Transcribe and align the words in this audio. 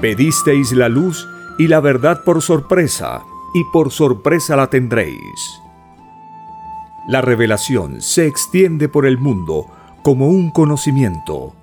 Pedisteis 0.00 0.72
la 0.72 0.88
luz 0.88 1.28
y 1.58 1.68
la 1.68 1.80
verdad 1.80 2.24
por 2.24 2.40
sorpresa, 2.40 3.22
y 3.52 3.64
por 3.64 3.90
sorpresa 3.90 4.56
la 4.56 4.68
tendréis. 4.68 5.60
La 7.08 7.20
revelación 7.20 8.00
se 8.00 8.26
extiende 8.26 8.88
por 8.88 9.04
el 9.04 9.18
mundo 9.18 9.66
como 10.02 10.28
un 10.28 10.50
conocimiento, 10.50 11.54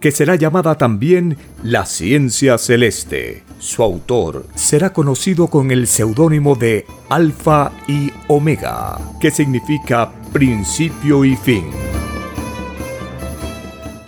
que 0.00 0.10
será 0.10 0.36
llamada 0.36 0.76
también 0.76 1.36
la 1.62 1.84
ciencia 1.84 2.56
celeste. 2.56 3.42
Su 3.58 3.82
autor 3.82 4.46
será 4.54 4.92
conocido 4.92 5.48
con 5.48 5.70
el 5.70 5.86
seudónimo 5.86 6.54
de 6.54 6.86
Alfa 7.08 7.72
y 7.88 8.10
Omega, 8.28 8.98
que 9.20 9.30
significa 9.30 10.12
principio 10.32 11.24
y 11.24 11.36
fin. 11.36 11.64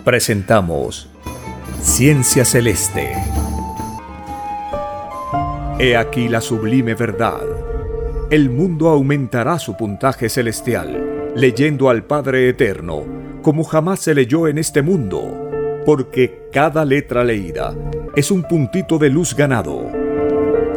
Presentamos 0.03 1.09
Ciencia 1.81 2.45
Celeste. 2.45 3.13
He 5.81 5.95
aquí 5.95 6.27
la 6.27 6.41
sublime 6.41 6.93
verdad. 6.93 7.39
El 8.29 8.49
mundo 8.49 8.89
aumentará 8.89 9.57
su 9.59 9.77
puntaje 9.77 10.27
celestial, 10.27 11.31
leyendo 11.37 11.89
al 11.89 12.03
Padre 12.03 12.49
Eterno, 12.49 13.05
como 13.41 13.63
jamás 13.63 14.01
se 14.01 14.13
leyó 14.13 14.49
en 14.49 14.57
este 14.57 14.81
mundo, 14.81 15.49
porque 15.85 16.49
cada 16.51 16.83
letra 16.83 17.23
leída 17.23 17.73
es 18.13 18.29
un 18.29 18.43
puntito 18.43 18.97
de 18.97 19.09
luz 19.09 19.33
ganado, 19.33 19.89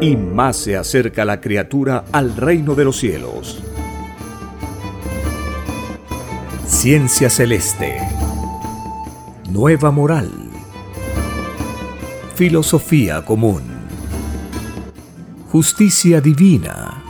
y 0.00 0.16
más 0.16 0.56
se 0.58 0.76
acerca 0.76 1.24
la 1.24 1.40
criatura 1.40 2.04
al 2.12 2.36
reino 2.36 2.76
de 2.76 2.84
los 2.84 2.96
cielos. 2.96 3.60
Ciencia 6.64 7.28
Celeste. 7.28 7.96
Nueva 9.50 9.90
moral. 9.90 10.30
Filosofía 12.36 13.24
común 13.24 13.71
justicia 15.52 16.22
divina. 16.22 17.04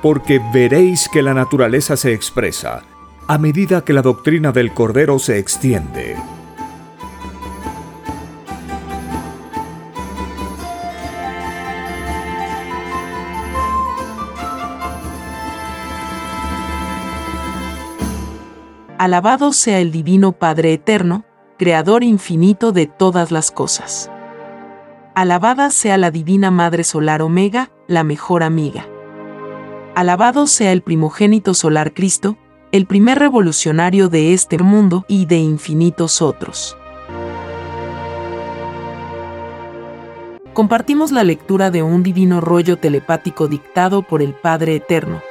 Porque 0.00 0.40
veréis 0.54 1.08
que 1.12 1.20
la 1.20 1.34
naturaleza 1.34 1.96
se 1.96 2.12
expresa 2.12 2.84
a 3.26 3.36
medida 3.36 3.84
que 3.84 3.92
la 3.92 4.00
doctrina 4.00 4.52
del 4.52 4.72
Cordero 4.72 5.18
se 5.18 5.38
extiende. 5.38 6.14
Alabado 18.98 19.52
sea 19.52 19.80
el 19.80 19.90
Divino 19.90 20.30
Padre 20.30 20.74
Eterno, 20.74 21.24
Creador 21.58 22.04
infinito 22.04 22.70
de 22.70 22.86
todas 22.86 23.32
las 23.32 23.50
cosas. 23.50 24.08
Alabada 25.16 25.70
sea 25.70 25.98
la 25.98 26.12
Divina 26.12 26.52
Madre 26.52 26.84
Solar 26.84 27.20
Omega, 27.20 27.72
la 27.88 28.04
mejor 28.04 28.44
amiga. 28.44 28.86
Alabado 29.96 30.46
sea 30.46 30.70
el 30.70 30.82
primogénito 30.82 31.54
solar 31.54 31.94
Cristo, 31.94 32.38
el 32.70 32.86
primer 32.86 33.18
revolucionario 33.18 34.08
de 34.08 34.34
este 34.34 34.56
mundo 34.58 35.04
y 35.08 35.26
de 35.26 35.38
infinitos 35.38 36.22
otros. 36.22 36.76
Compartimos 40.52 41.10
la 41.10 41.24
lectura 41.24 41.72
de 41.72 41.82
un 41.82 42.04
divino 42.04 42.40
rollo 42.40 42.78
telepático 42.78 43.48
dictado 43.48 44.02
por 44.02 44.22
el 44.22 44.32
Padre 44.32 44.76
Eterno, 44.76 45.22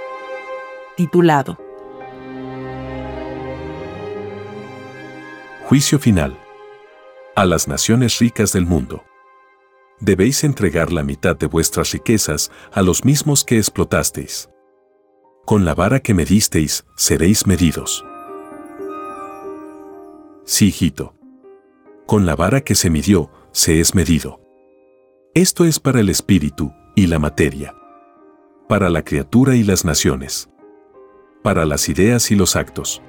titulado 0.97 1.66
Juicio 5.67 5.99
final. 5.99 6.39
A 7.35 7.45
las 7.45 7.67
naciones 7.67 8.19
ricas 8.19 8.53
del 8.53 8.65
mundo. 8.65 9.03
Debéis 9.99 10.45
entregar 10.45 10.93
la 10.93 11.03
mitad 11.03 11.35
de 11.35 11.45
vuestras 11.45 11.91
riquezas 11.91 12.51
a 12.71 12.81
los 12.81 13.03
mismos 13.03 13.43
que 13.43 13.57
explotasteis. 13.57 14.49
Con 15.45 15.65
la 15.65 15.75
vara 15.75 15.99
que 15.99 16.13
medisteis, 16.13 16.85
seréis 16.95 17.47
medidos. 17.47 18.05
Sí, 20.45 20.67
hijito. 20.67 21.15
Con 22.05 22.25
la 22.25 22.37
vara 22.37 22.61
que 22.61 22.73
se 22.73 22.89
midió, 22.89 23.29
se 23.51 23.81
es 23.81 23.93
medido. 23.93 24.39
Esto 25.33 25.65
es 25.65 25.81
para 25.81 25.99
el 25.99 26.07
espíritu 26.07 26.71
y 26.95 27.07
la 27.07 27.19
materia. 27.19 27.75
Para 28.69 28.89
la 28.89 29.03
criatura 29.03 29.57
y 29.57 29.63
las 29.63 29.83
naciones. 29.83 30.47
Para 31.43 31.65
las 31.65 31.89
ideas 31.89 32.31
y 32.31 32.35
los 32.35 32.55
actos. 32.55 33.01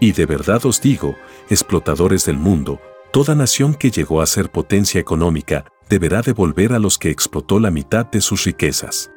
Y 0.00 0.12
de 0.12 0.26
verdad 0.26 0.64
os 0.64 0.80
digo, 0.80 1.16
explotadores 1.50 2.24
del 2.24 2.38
mundo, 2.38 2.80
toda 3.12 3.34
nación 3.34 3.74
que 3.74 3.90
llegó 3.90 4.20
a 4.20 4.26
ser 4.26 4.50
potencia 4.50 5.00
económica 5.00 5.64
deberá 5.88 6.22
devolver 6.22 6.72
a 6.72 6.78
los 6.78 6.98
que 6.98 7.10
explotó 7.10 7.58
la 7.58 7.70
mitad 7.70 8.06
de 8.06 8.20
sus 8.20 8.44
riquezas. 8.44 9.10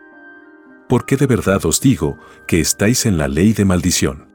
Porque 0.88 1.18
de 1.18 1.28
verdad 1.28 1.66
os 1.66 1.80
digo 1.82 2.18
que 2.48 2.60
estáis 2.60 3.06
en 3.06 3.18
la 3.18 3.28
ley 3.28 3.54
de 3.54 3.66
maldición. 3.66 4.30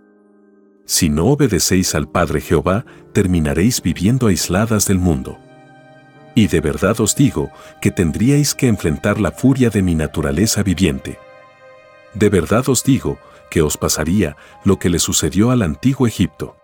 Si 0.85 1.09
no 1.09 1.27
obedecéis 1.27 1.95
al 1.95 2.09
Padre 2.09 2.41
Jehová, 2.41 2.87
terminaréis 3.13 3.83
viviendo 3.83 4.29
aisladas 4.29 4.87
del 4.87 4.99
mundo. 4.99 5.39
Y 6.37 6.47
de 6.47 6.61
verdad 6.61 7.01
os 7.01 7.17
digo 7.17 7.51
que 7.81 7.91
tendríais 7.91 8.55
que 8.55 8.69
enfrentar 8.69 9.21
la 9.21 9.33
furia 9.33 9.71
de 9.71 9.83
mi 9.83 9.95
naturaleza 9.95 10.63
viviente. 10.63 11.19
De 12.15 12.29
verdad 12.29 12.69
os 12.69 12.85
digo 12.85 13.19
que 13.51 13.63
os 13.63 13.77
pasaría 13.77 14.37
lo 14.65 14.79
que 14.79 14.91
le 14.91 14.99
sucedió 14.99 15.51
al 15.51 15.63
antiguo 15.63 16.07
Egipto. 16.07 16.57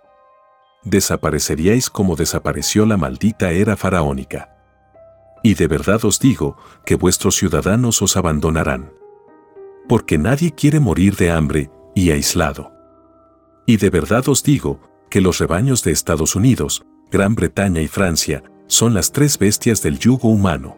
Desapareceríais 0.85 1.91
como 1.91 2.17
desapareció 2.17 2.87
la 2.87 2.97
maldita 2.97 3.53
era 3.53 3.77
faraónica. 3.77 4.57
Y 5.43 5.55
de 5.55 5.69
verdad 5.69 6.05
os 6.05 6.19
digo 6.19 6.57
que 6.85 6.95
vuestros 6.95 7.37
ciudadanos 7.37 8.03
os 8.03 8.17
abandonarán. 8.17 8.93
Porque 9.89 10.19
nadie 10.19 10.53
quiere 10.53 10.81
morir 10.81 11.17
de 11.17 11.31
hambre 11.31 11.71
y 11.95 12.11
aislado. 12.11 12.73
Y 13.67 13.77
de 13.77 13.91
verdad 13.91 14.29
os 14.29 14.43
digo 14.43 14.81
que 15.11 15.21
los 15.21 15.39
rebaños 15.39 15.83
de 15.85 15.93
Estados 15.93 16.35
Unidos, 16.35 16.85
Gran 17.11 17.35
Bretaña 17.35 17.81
y 17.81 17.89
Francia 17.89 18.43
son 18.67 18.95
las 18.95 19.13
tres 19.13 19.39
bestias 19.39 19.83
del 19.83 19.99
yugo 19.99 20.29
humano. 20.29 20.77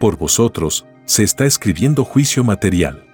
Por 0.00 0.16
vosotros 0.16 0.86
se 1.04 1.22
está 1.22 1.46
escribiendo 1.46 2.04
juicio 2.04 2.44
material. 2.44 3.07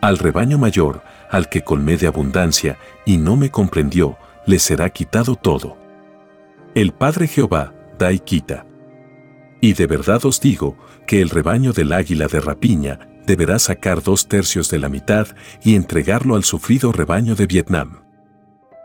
Al 0.00 0.18
rebaño 0.18 0.58
mayor, 0.58 1.02
al 1.28 1.48
que 1.48 1.62
colmé 1.62 1.96
de 1.96 2.06
abundancia 2.06 2.78
y 3.04 3.16
no 3.16 3.36
me 3.36 3.50
comprendió, 3.50 4.16
le 4.46 4.60
será 4.60 4.90
quitado 4.90 5.34
todo. 5.34 5.76
El 6.74 6.92
Padre 6.92 7.26
Jehová 7.26 7.74
da 7.98 8.12
y 8.12 8.20
quita. 8.20 8.64
Y 9.60 9.72
de 9.72 9.86
verdad 9.88 10.24
os 10.24 10.40
digo 10.40 10.76
que 11.06 11.20
el 11.20 11.30
rebaño 11.30 11.72
del 11.72 11.92
águila 11.92 12.28
de 12.28 12.40
rapiña 12.40 13.00
deberá 13.26 13.58
sacar 13.58 14.00
dos 14.00 14.28
tercios 14.28 14.70
de 14.70 14.78
la 14.78 14.88
mitad 14.88 15.26
y 15.64 15.74
entregarlo 15.74 16.36
al 16.36 16.44
sufrido 16.44 16.92
rebaño 16.92 17.34
de 17.34 17.46
Vietnam. 17.46 18.02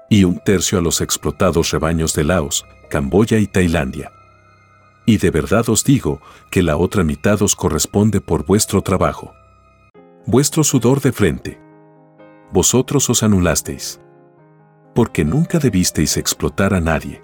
Y 0.10 0.24
un 0.24 0.40
tercio 0.44 0.80
a 0.80 0.82
los 0.82 1.00
explotados 1.00 1.70
rebaños 1.72 2.16
de 2.16 2.24
Laos, 2.24 2.66
Camboya 2.90 3.38
y 3.38 3.46
Tailandia. 3.46 4.12
Y 5.06 5.18
de 5.18 5.30
verdad 5.30 5.70
os 5.70 5.84
digo 5.84 6.22
que 6.50 6.64
la 6.64 6.76
otra 6.78 7.04
mitad 7.04 7.40
os 7.44 7.56
corresponde 7.56 8.20
por 8.20 8.46
vuestro 8.46 8.82
trabajo 8.82 9.36
vuestro 10.26 10.64
sudor 10.64 11.02
de 11.02 11.12
frente. 11.12 11.60
Vosotros 12.52 13.10
os 13.10 13.24
anulasteis. 13.24 14.00
Porque 14.96 15.26
nunca 15.26 15.60
debisteis 15.60 16.18
explotar 16.18 16.74
a 16.74 16.80
nadie. 16.80 17.22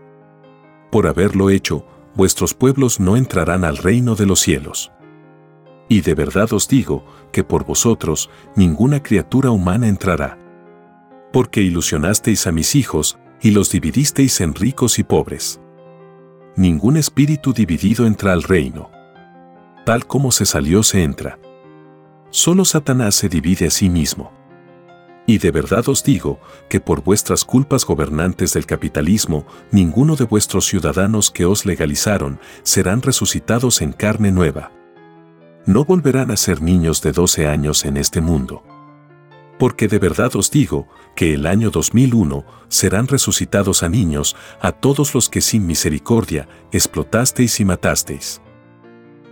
Por 0.91 1.07
haberlo 1.07 1.49
hecho, 1.49 1.85
vuestros 2.15 2.53
pueblos 2.53 2.99
no 2.99 3.15
entrarán 3.15 3.63
al 3.63 3.77
reino 3.77 4.15
de 4.15 4.25
los 4.25 4.41
cielos. 4.41 4.91
Y 5.87 6.01
de 6.01 6.13
verdad 6.13 6.51
os 6.51 6.67
digo 6.67 7.05
que 7.31 7.43
por 7.43 7.65
vosotros 7.65 8.29
ninguna 8.55 9.01
criatura 9.01 9.51
humana 9.51 9.87
entrará. 9.87 10.37
Porque 11.31 11.61
ilusionasteis 11.61 12.47
a 12.47 12.51
mis 12.51 12.75
hijos 12.75 13.17
y 13.41 13.51
los 13.51 13.71
dividisteis 13.71 14.41
en 14.41 14.55
ricos 14.55 14.99
y 14.99 15.03
pobres. 15.03 15.61
Ningún 16.55 16.97
espíritu 16.97 17.53
dividido 17.53 18.05
entra 18.05 18.33
al 18.33 18.43
reino. 18.43 18.89
Tal 19.85 20.05
como 20.05 20.31
se 20.31 20.45
salió 20.45 20.83
se 20.83 21.03
entra. 21.03 21.39
Solo 22.31 22.63
Satanás 22.63 23.15
se 23.15 23.27
divide 23.27 23.67
a 23.67 23.71
sí 23.71 23.89
mismo. 23.89 24.31
Y 25.25 25.39
de 25.39 25.51
verdad 25.51 25.87
os 25.89 26.03
digo 26.03 26.39
que 26.69 26.79
por 26.79 27.03
vuestras 27.03 27.43
culpas 27.43 27.85
gobernantes 27.85 28.53
del 28.53 28.65
capitalismo, 28.65 29.45
ninguno 29.71 30.15
de 30.15 30.25
vuestros 30.25 30.65
ciudadanos 30.65 31.31
que 31.31 31.45
os 31.45 31.65
legalizaron 31.65 32.39
serán 32.63 33.01
resucitados 33.01 33.81
en 33.81 33.93
carne 33.93 34.31
nueva. 34.31 34.71
No 35.65 35.85
volverán 35.85 36.31
a 36.31 36.37
ser 36.37 36.61
niños 36.61 37.01
de 37.01 37.11
12 37.11 37.47
años 37.47 37.85
en 37.85 37.97
este 37.97 38.21
mundo. 38.21 38.63
Porque 39.57 39.87
de 39.87 39.99
verdad 39.99 40.35
os 40.35 40.51
digo 40.51 40.87
que 41.15 41.33
el 41.33 41.45
año 41.45 41.69
2001 41.69 42.45
serán 42.69 43.07
resucitados 43.07 43.83
a 43.83 43.89
niños, 43.89 44.35
a 44.61 44.71
todos 44.71 45.13
los 45.13 45.29
que 45.29 45.41
sin 45.41 45.67
misericordia 45.67 46.47
explotasteis 46.71 47.59
y 47.59 47.65
matasteis. 47.65 48.41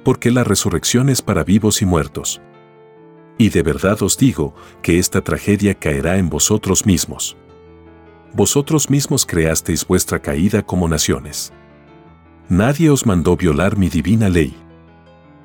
Porque 0.03 0.31
la 0.31 0.43
resurrección 0.43 1.09
es 1.09 1.21
para 1.21 1.43
vivos 1.43 1.81
y 1.81 1.85
muertos. 1.85 2.41
Y 3.37 3.49
de 3.49 3.61
verdad 3.61 4.01
os 4.01 4.17
digo 4.17 4.55
que 4.81 4.97
esta 4.97 5.21
tragedia 5.21 5.75
caerá 5.75 6.17
en 6.17 6.29
vosotros 6.29 6.85
mismos. 6.85 7.37
Vosotros 8.33 8.89
mismos 8.89 9.25
creasteis 9.25 9.85
vuestra 9.85 10.19
caída 10.19 10.63
como 10.63 10.87
naciones. 10.87 11.53
Nadie 12.49 12.89
os 12.89 13.05
mandó 13.05 13.35
violar 13.35 13.77
mi 13.77 13.89
divina 13.89 14.29
ley. 14.29 14.55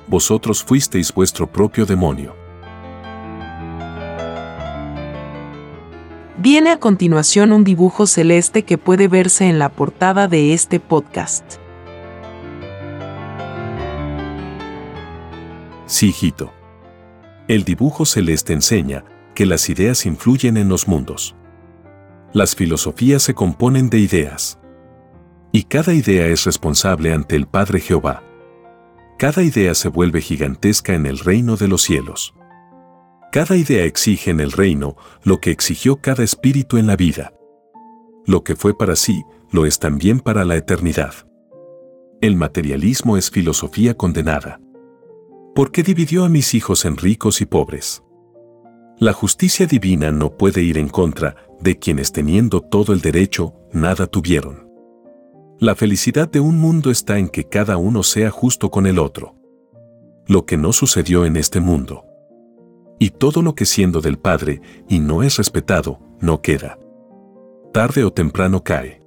Vosotros 0.06 0.62
fuisteis 0.62 1.12
vuestro 1.12 1.46
propio 1.46 1.86
demonio. 1.86 2.34
Viene 6.38 6.70
a 6.70 6.80
continuación 6.80 7.52
un 7.52 7.62
dibujo 7.62 8.06
celeste 8.06 8.64
que 8.64 8.76
puede 8.76 9.06
verse 9.06 9.48
en 9.48 9.58
la 9.58 9.68
portada 9.68 10.26
de 10.26 10.54
este 10.54 10.80
podcast. 10.80 11.44
Sí, 15.86 16.08
hijito. 16.08 16.52
El 17.48 17.64
dibujo 17.64 18.06
celeste 18.06 18.52
enseña 18.52 19.04
que 19.34 19.46
las 19.46 19.68
ideas 19.68 20.06
influyen 20.06 20.56
en 20.56 20.68
los 20.68 20.86
mundos. 20.86 21.34
Las 22.32 22.54
filosofías 22.54 23.22
se 23.22 23.34
componen 23.34 23.90
de 23.90 23.98
ideas. 23.98 24.58
Y 25.50 25.64
cada 25.64 25.92
idea 25.92 26.26
es 26.26 26.44
responsable 26.44 27.12
ante 27.12 27.36
el 27.36 27.46
Padre 27.46 27.80
Jehová. 27.80 28.22
Cada 29.18 29.42
idea 29.42 29.74
se 29.74 29.88
vuelve 29.88 30.20
gigantesca 30.20 30.94
en 30.94 31.04
el 31.04 31.18
reino 31.18 31.56
de 31.56 31.68
los 31.68 31.82
cielos. 31.82 32.34
Cada 33.32 33.56
idea 33.56 33.84
exige 33.84 34.30
en 34.30 34.40
el 34.40 34.52
reino 34.52 34.96
lo 35.24 35.40
que 35.40 35.50
exigió 35.50 35.96
cada 35.96 36.22
espíritu 36.22 36.78
en 36.78 36.86
la 36.86 36.96
vida. 36.96 37.32
Lo 38.24 38.44
que 38.44 38.56
fue 38.56 38.76
para 38.76 38.94
sí, 38.94 39.22
lo 39.50 39.66
es 39.66 39.78
también 39.78 40.20
para 40.20 40.44
la 40.44 40.56
eternidad. 40.56 41.14
El 42.20 42.36
materialismo 42.36 43.16
es 43.16 43.30
filosofía 43.30 43.94
condenada. 43.94 44.60
¿Por 45.54 45.70
qué 45.70 45.82
dividió 45.82 46.24
a 46.24 46.30
mis 46.30 46.54
hijos 46.54 46.86
en 46.86 46.96
ricos 46.96 47.42
y 47.42 47.46
pobres? 47.46 48.02
La 48.98 49.12
justicia 49.12 49.66
divina 49.66 50.10
no 50.10 50.38
puede 50.38 50.62
ir 50.62 50.78
en 50.78 50.88
contra 50.88 51.36
de 51.60 51.78
quienes 51.78 52.10
teniendo 52.10 52.62
todo 52.62 52.94
el 52.94 53.02
derecho, 53.02 53.54
nada 53.70 54.06
tuvieron. 54.06 54.66
La 55.58 55.74
felicidad 55.74 56.30
de 56.30 56.40
un 56.40 56.58
mundo 56.58 56.90
está 56.90 57.18
en 57.18 57.28
que 57.28 57.50
cada 57.50 57.76
uno 57.76 58.02
sea 58.02 58.30
justo 58.30 58.70
con 58.70 58.86
el 58.86 58.98
otro. 58.98 59.36
Lo 60.26 60.46
que 60.46 60.56
no 60.56 60.72
sucedió 60.72 61.26
en 61.26 61.36
este 61.36 61.60
mundo. 61.60 62.06
Y 62.98 63.10
todo 63.10 63.42
lo 63.42 63.54
que 63.54 63.66
siendo 63.66 64.00
del 64.00 64.18
Padre 64.18 64.62
y 64.88 65.00
no 65.00 65.22
es 65.22 65.36
respetado, 65.36 66.00
no 66.18 66.40
queda. 66.40 66.78
Tarde 67.74 68.04
o 68.04 68.10
temprano 68.10 68.64
cae. 68.64 69.02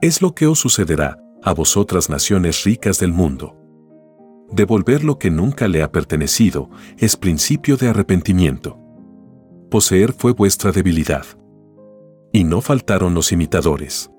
Es 0.00 0.22
lo 0.22 0.34
que 0.34 0.46
os 0.46 0.58
sucederá 0.58 1.18
a 1.42 1.52
vosotras 1.52 2.08
naciones 2.08 2.64
ricas 2.64 2.98
del 2.98 3.12
mundo. 3.12 3.59
Devolver 4.52 5.04
lo 5.04 5.18
que 5.18 5.30
nunca 5.30 5.68
le 5.68 5.82
ha 5.82 5.92
pertenecido 5.92 6.70
es 6.98 7.16
principio 7.16 7.76
de 7.76 7.88
arrepentimiento. 7.88 8.78
Poseer 9.70 10.12
fue 10.12 10.32
vuestra 10.32 10.72
debilidad. 10.72 11.24
Y 12.32 12.42
no 12.42 12.60
faltaron 12.60 13.14
los 13.14 13.30
imitadores. 13.30 14.10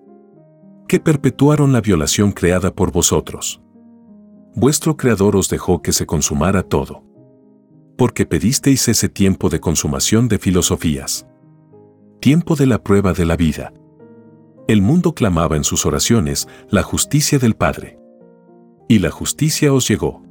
Que 0.88 1.02
perpetuaron 1.02 1.74
la 1.74 1.82
violación 1.82 2.32
creada 2.32 2.74
por 2.74 2.92
vosotros. 2.92 3.62
Vuestro 4.56 4.96
Creador 4.96 5.36
os 5.36 5.50
dejó 5.50 5.82
que 5.82 5.92
se 5.92 6.06
consumara 6.06 6.64
todo. 6.64 7.04
Porque 7.98 8.26
pedisteis 8.26 8.88
ese 8.88 9.10
tiempo 9.10 9.50
de 9.50 9.60
consumación 9.60 10.30
de 10.30 10.40
filosofías. 10.40 11.28
Tiempo 12.22 12.56
de 12.56 12.68
la 12.68 12.82
prueba 12.82 13.12
de 13.12 13.26
la 13.26 13.36
vida. 13.36 13.74
El 14.68 14.82
mundo 14.82 15.14
clamaba 15.14 15.58
en 15.58 15.66
sus 15.66 15.86
oraciones 15.86 16.48
la 16.70 16.84
justicia 16.84 17.38
del 17.38 17.56
Padre 17.56 18.01
y 18.92 19.00
la 19.00 19.10
justicia 19.10 19.72
os 19.72 19.88
llegó. 19.88 20.22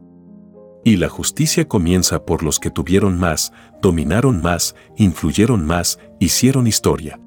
Y 0.85 0.99
la 0.99 1.09
justicia 1.09 1.67
comienza 1.67 2.27
por 2.27 2.43
los 2.43 2.59
que 2.59 2.69
tuvieron 2.69 3.19
más, 3.19 3.55
dominaron 3.81 4.43
más, 4.43 4.77
influyeron 4.99 5.65
más, 5.65 5.99
hicieron 6.19 6.67
historia. 6.67 7.19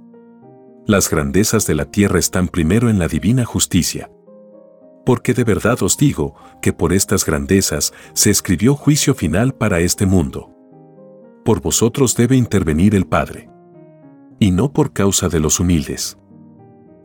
Las 0.85 1.09
grandezas 1.09 1.65
de 1.65 1.73
la 1.73 1.85
tierra 1.85 2.19
están 2.19 2.47
primero 2.47 2.87
en 2.87 2.99
la 2.99 3.07
divina 3.07 3.45
justicia. 3.45 4.11
Porque 5.07 5.33
de 5.33 5.43
verdad 5.43 5.81
os 5.81 5.97
digo 5.97 6.35
que 6.61 6.71
por 6.71 6.93
estas 6.93 7.25
grandezas 7.25 7.95
se 8.13 8.29
escribió 8.29 8.75
juicio 8.75 9.15
final 9.15 9.55
para 9.55 9.79
este 9.79 10.05
mundo. 10.05 10.51
Por 11.43 11.61
vosotros 11.61 12.15
debe 12.15 12.35
intervenir 12.35 12.93
el 12.93 13.07
Padre. 13.07 13.49
Y 14.37 14.51
no 14.51 14.71
por 14.71 14.93
causa 14.93 15.29
de 15.29 15.39
los 15.39 15.59
humildes. 15.59 16.15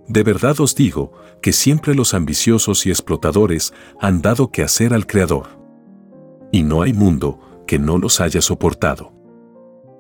De 0.09 0.23
verdad 0.23 0.59
os 0.61 0.75
digo 0.75 1.13
que 1.43 1.53
siempre 1.53 1.95
los 1.95 2.15
ambiciosos 2.15 2.87
y 2.87 2.91
explotadores 2.91 3.75
han 4.01 4.23
dado 4.23 4.51
que 4.51 4.63
hacer 4.63 4.95
al 4.95 5.07
Creador. 5.07 5.47
Y 6.51 6.63
no 6.63 6.81
hay 6.81 6.95
mundo 6.95 7.63
que 7.67 7.79
no 7.79 7.99
los 7.99 8.21
haya 8.21 8.41
soportado. 8.41 9.13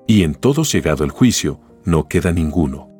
Y 0.07 0.23
en 0.23 0.35
todos 0.35 0.73
llegado 0.73 1.05
el 1.05 1.11
juicio, 1.11 1.61
no 1.85 2.09
queda 2.09 2.33
ninguno. 2.33 2.91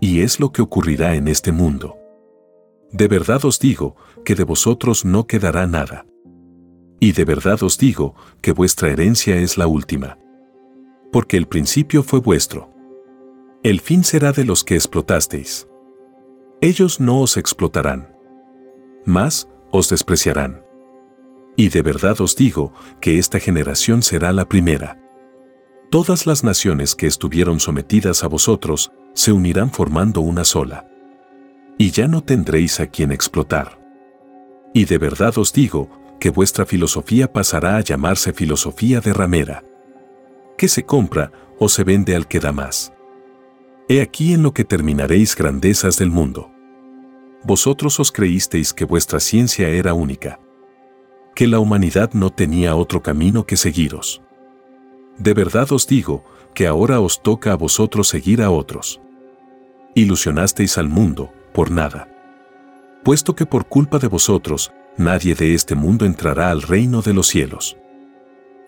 Y 0.00 0.20
es 0.20 0.38
lo 0.38 0.52
que 0.52 0.60
ocurrirá 0.60 1.14
en 1.14 1.28
este 1.28 1.50
mundo. 1.50 1.96
De 2.92 3.08
verdad 3.08 3.44
os 3.46 3.58
digo 3.58 3.96
que 4.24 4.34
de 4.34 4.44
vosotros 4.44 5.06
no 5.06 5.26
quedará 5.26 5.66
nada. 5.66 6.06
Y 7.00 7.12
de 7.12 7.24
verdad 7.24 7.62
os 7.62 7.78
digo 7.78 8.14
que 8.42 8.52
vuestra 8.52 8.90
herencia 8.90 9.36
es 9.36 9.56
la 9.56 9.66
última. 9.66 10.18
Porque 11.10 11.38
el 11.38 11.46
principio 11.46 12.02
fue 12.02 12.20
vuestro. 12.20 12.70
El 13.62 13.80
fin 13.80 14.04
será 14.04 14.32
de 14.32 14.44
los 14.44 14.62
que 14.62 14.74
explotasteis. 14.74 15.66
Ellos 16.60 16.98
no 16.98 17.20
os 17.20 17.36
explotarán. 17.36 18.16
Más, 19.04 19.48
os 19.70 19.88
despreciarán. 19.88 20.64
Y 21.56 21.68
de 21.68 21.82
verdad 21.82 22.20
os 22.20 22.34
digo 22.34 22.72
que 23.00 23.18
esta 23.18 23.38
generación 23.38 24.02
será 24.02 24.32
la 24.32 24.48
primera. 24.48 25.00
Todas 25.90 26.26
las 26.26 26.42
naciones 26.42 26.96
que 26.96 27.06
estuvieron 27.06 27.60
sometidas 27.60 28.24
a 28.24 28.26
vosotros 28.26 28.90
se 29.14 29.30
unirán 29.30 29.70
formando 29.70 30.20
una 30.20 30.44
sola. 30.44 30.88
Y 31.78 31.92
ya 31.92 32.08
no 32.08 32.24
tendréis 32.24 32.80
a 32.80 32.88
quien 32.88 33.12
explotar. 33.12 33.78
Y 34.74 34.84
de 34.84 34.98
verdad 34.98 35.38
os 35.38 35.52
digo 35.52 35.88
que 36.18 36.30
vuestra 36.30 36.66
filosofía 36.66 37.32
pasará 37.32 37.76
a 37.76 37.82
llamarse 37.82 38.32
filosofía 38.32 39.00
de 39.00 39.12
ramera. 39.12 39.62
Que 40.56 40.66
se 40.66 40.84
compra 40.84 41.30
o 41.60 41.68
se 41.68 41.84
vende 41.84 42.16
al 42.16 42.26
que 42.26 42.40
da 42.40 42.50
más. 42.50 42.92
He 43.90 44.02
aquí 44.02 44.34
en 44.34 44.42
lo 44.42 44.52
que 44.52 44.64
terminaréis 44.64 45.34
grandezas 45.34 45.96
del 45.96 46.10
mundo. 46.10 46.50
Vosotros 47.42 47.98
os 47.98 48.12
creísteis 48.12 48.74
que 48.74 48.84
vuestra 48.84 49.18
ciencia 49.18 49.70
era 49.70 49.94
única, 49.94 50.38
que 51.34 51.46
la 51.46 51.58
humanidad 51.58 52.12
no 52.12 52.28
tenía 52.28 52.76
otro 52.76 53.02
camino 53.02 53.46
que 53.46 53.56
seguiros. 53.56 54.20
De 55.16 55.32
verdad 55.32 55.72
os 55.72 55.86
digo 55.86 56.22
que 56.52 56.66
ahora 56.66 57.00
os 57.00 57.22
toca 57.22 57.52
a 57.52 57.56
vosotros 57.56 58.08
seguir 58.08 58.42
a 58.42 58.50
otros. 58.50 59.00
Ilusionasteis 59.94 60.76
al 60.76 60.90
mundo, 60.90 61.32
por 61.54 61.70
nada. 61.70 62.10
Puesto 63.04 63.34
que 63.34 63.46
por 63.46 63.68
culpa 63.68 63.98
de 63.98 64.08
vosotros, 64.08 64.70
nadie 64.98 65.34
de 65.34 65.54
este 65.54 65.74
mundo 65.74 66.04
entrará 66.04 66.50
al 66.50 66.60
reino 66.60 67.00
de 67.00 67.14
los 67.14 67.28
cielos. 67.28 67.78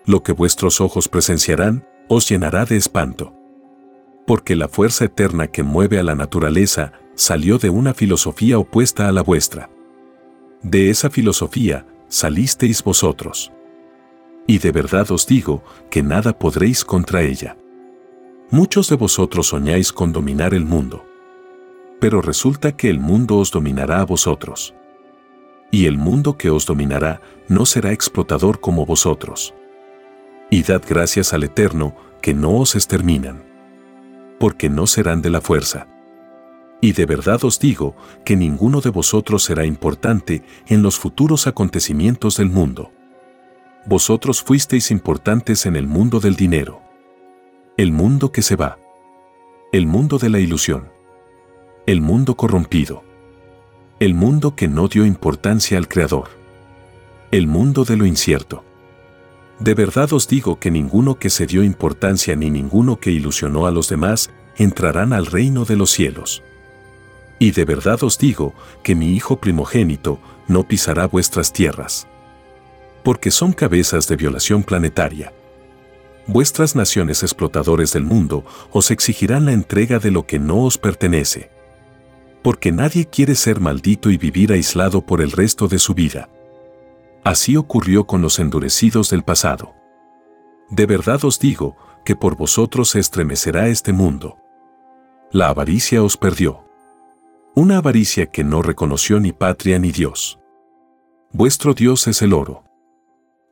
Lo 0.03 0.23
que 0.23 0.31
vuestros 0.31 0.81
ojos 0.81 1.07
presenciarán, 1.07 1.85
os 2.07 2.27
llenará 2.27 2.65
de 2.65 2.77
espanto 2.77 3.35
porque 4.31 4.55
la 4.55 4.69
fuerza 4.69 5.03
eterna 5.03 5.47
que 5.47 5.61
mueve 5.61 5.99
a 5.99 6.03
la 6.03 6.15
naturaleza 6.15 6.93
salió 7.15 7.57
de 7.57 7.69
una 7.69 7.93
filosofía 7.93 8.57
opuesta 8.57 9.09
a 9.09 9.11
la 9.11 9.23
vuestra. 9.23 9.69
De 10.63 10.89
esa 10.89 11.09
filosofía 11.09 11.85
salisteis 12.07 12.81
vosotros. 12.81 13.51
Y 14.47 14.59
de 14.59 14.71
verdad 14.71 15.11
os 15.11 15.27
digo 15.27 15.65
que 15.89 16.01
nada 16.01 16.39
podréis 16.39 16.85
contra 16.85 17.23
ella. 17.23 17.57
Muchos 18.51 18.87
de 18.87 18.95
vosotros 18.95 19.47
soñáis 19.47 19.91
con 19.91 20.13
dominar 20.13 20.53
el 20.53 20.63
mundo. 20.63 21.05
Pero 21.99 22.21
resulta 22.21 22.71
que 22.71 22.89
el 22.89 23.01
mundo 23.01 23.35
os 23.35 23.51
dominará 23.51 23.99
a 23.99 24.05
vosotros. 24.05 24.73
Y 25.71 25.87
el 25.87 25.97
mundo 25.97 26.37
que 26.37 26.49
os 26.49 26.65
dominará 26.65 27.19
no 27.49 27.65
será 27.65 27.91
explotador 27.91 28.61
como 28.61 28.85
vosotros. 28.85 29.53
Y 30.49 30.63
dad 30.63 30.83
gracias 30.87 31.33
al 31.33 31.43
Eterno 31.43 31.97
que 32.21 32.33
no 32.33 32.55
os 32.55 32.75
exterminan 32.75 33.50
porque 34.41 34.69
no 34.69 34.87
serán 34.87 35.21
de 35.21 35.29
la 35.29 35.39
fuerza. 35.39 35.85
Y 36.81 36.93
de 36.93 37.05
verdad 37.05 37.45
os 37.45 37.59
digo 37.59 37.95
que 38.25 38.35
ninguno 38.35 38.81
de 38.81 38.89
vosotros 38.89 39.43
será 39.43 39.65
importante 39.65 40.41
en 40.65 40.81
los 40.81 40.97
futuros 40.97 41.45
acontecimientos 41.45 42.37
del 42.37 42.49
mundo. 42.49 42.91
Vosotros 43.85 44.41
fuisteis 44.41 44.89
importantes 44.89 45.67
en 45.67 45.75
el 45.75 45.85
mundo 45.85 46.19
del 46.19 46.35
dinero. 46.35 46.81
El 47.77 47.91
mundo 47.91 48.31
que 48.31 48.41
se 48.41 48.55
va. 48.55 48.79
El 49.71 49.85
mundo 49.85 50.17
de 50.17 50.29
la 50.31 50.39
ilusión. 50.39 50.89
El 51.85 52.01
mundo 52.01 52.35
corrompido. 52.35 53.03
El 53.99 54.15
mundo 54.15 54.55
que 54.55 54.67
no 54.67 54.87
dio 54.87 55.05
importancia 55.05 55.77
al 55.77 55.87
Creador. 55.87 56.29
El 57.29 57.45
mundo 57.45 57.85
de 57.85 57.95
lo 57.95 58.07
incierto. 58.07 58.63
De 59.61 59.75
verdad 59.75 60.11
os 60.11 60.27
digo 60.27 60.57
que 60.57 60.71
ninguno 60.71 61.19
que 61.19 61.29
se 61.29 61.45
dio 61.45 61.61
importancia 61.61 62.35
ni 62.35 62.49
ninguno 62.49 62.99
que 62.99 63.11
ilusionó 63.11 63.67
a 63.67 63.71
los 63.71 63.89
demás 63.89 64.31
entrarán 64.57 65.13
al 65.13 65.27
reino 65.27 65.65
de 65.65 65.75
los 65.75 65.91
cielos. 65.91 66.41
Y 67.37 67.51
de 67.51 67.63
verdad 67.63 68.03
os 68.03 68.17
digo 68.17 68.55
que 68.81 68.95
mi 68.95 69.13
Hijo 69.13 69.39
primogénito 69.39 70.19
no 70.47 70.67
pisará 70.67 71.05
vuestras 71.05 71.53
tierras. 71.53 72.07
Porque 73.03 73.29
son 73.29 73.53
cabezas 73.53 74.07
de 74.07 74.15
violación 74.15 74.63
planetaria. 74.63 75.31
Vuestras 76.25 76.75
naciones 76.75 77.21
explotadores 77.21 77.93
del 77.93 78.03
mundo 78.03 78.43
os 78.71 78.89
exigirán 78.89 79.45
la 79.45 79.53
entrega 79.53 79.99
de 79.99 80.09
lo 80.09 80.25
que 80.25 80.39
no 80.39 80.63
os 80.63 80.79
pertenece. 80.79 81.51
Porque 82.41 82.71
nadie 82.71 83.05
quiere 83.05 83.35
ser 83.35 83.59
maldito 83.59 84.09
y 84.09 84.17
vivir 84.17 84.53
aislado 84.53 85.05
por 85.05 85.21
el 85.21 85.31
resto 85.31 85.67
de 85.67 85.77
su 85.77 85.93
vida. 85.93 86.29
Así 87.23 87.55
ocurrió 87.55 88.05
con 88.05 88.21
los 88.21 88.39
endurecidos 88.39 89.09
del 89.09 89.23
pasado. 89.23 89.75
De 90.69 90.85
verdad 90.85 91.23
os 91.23 91.39
digo 91.39 91.75
que 92.03 92.15
por 92.15 92.35
vosotros 92.35 92.89
se 92.89 92.99
estremecerá 92.99 93.67
este 93.67 93.93
mundo. 93.93 94.37
La 95.31 95.49
avaricia 95.49 96.03
os 96.03 96.17
perdió. 96.17 96.65
Una 97.53 97.77
avaricia 97.77 98.27
que 98.27 98.43
no 98.43 98.61
reconoció 98.61 99.19
ni 99.19 99.33
patria 99.33 99.77
ni 99.77 99.91
Dios. 99.91 100.39
Vuestro 101.31 101.73
Dios 101.73 102.07
es 102.07 102.21
el 102.21 102.33
oro. 102.33 102.63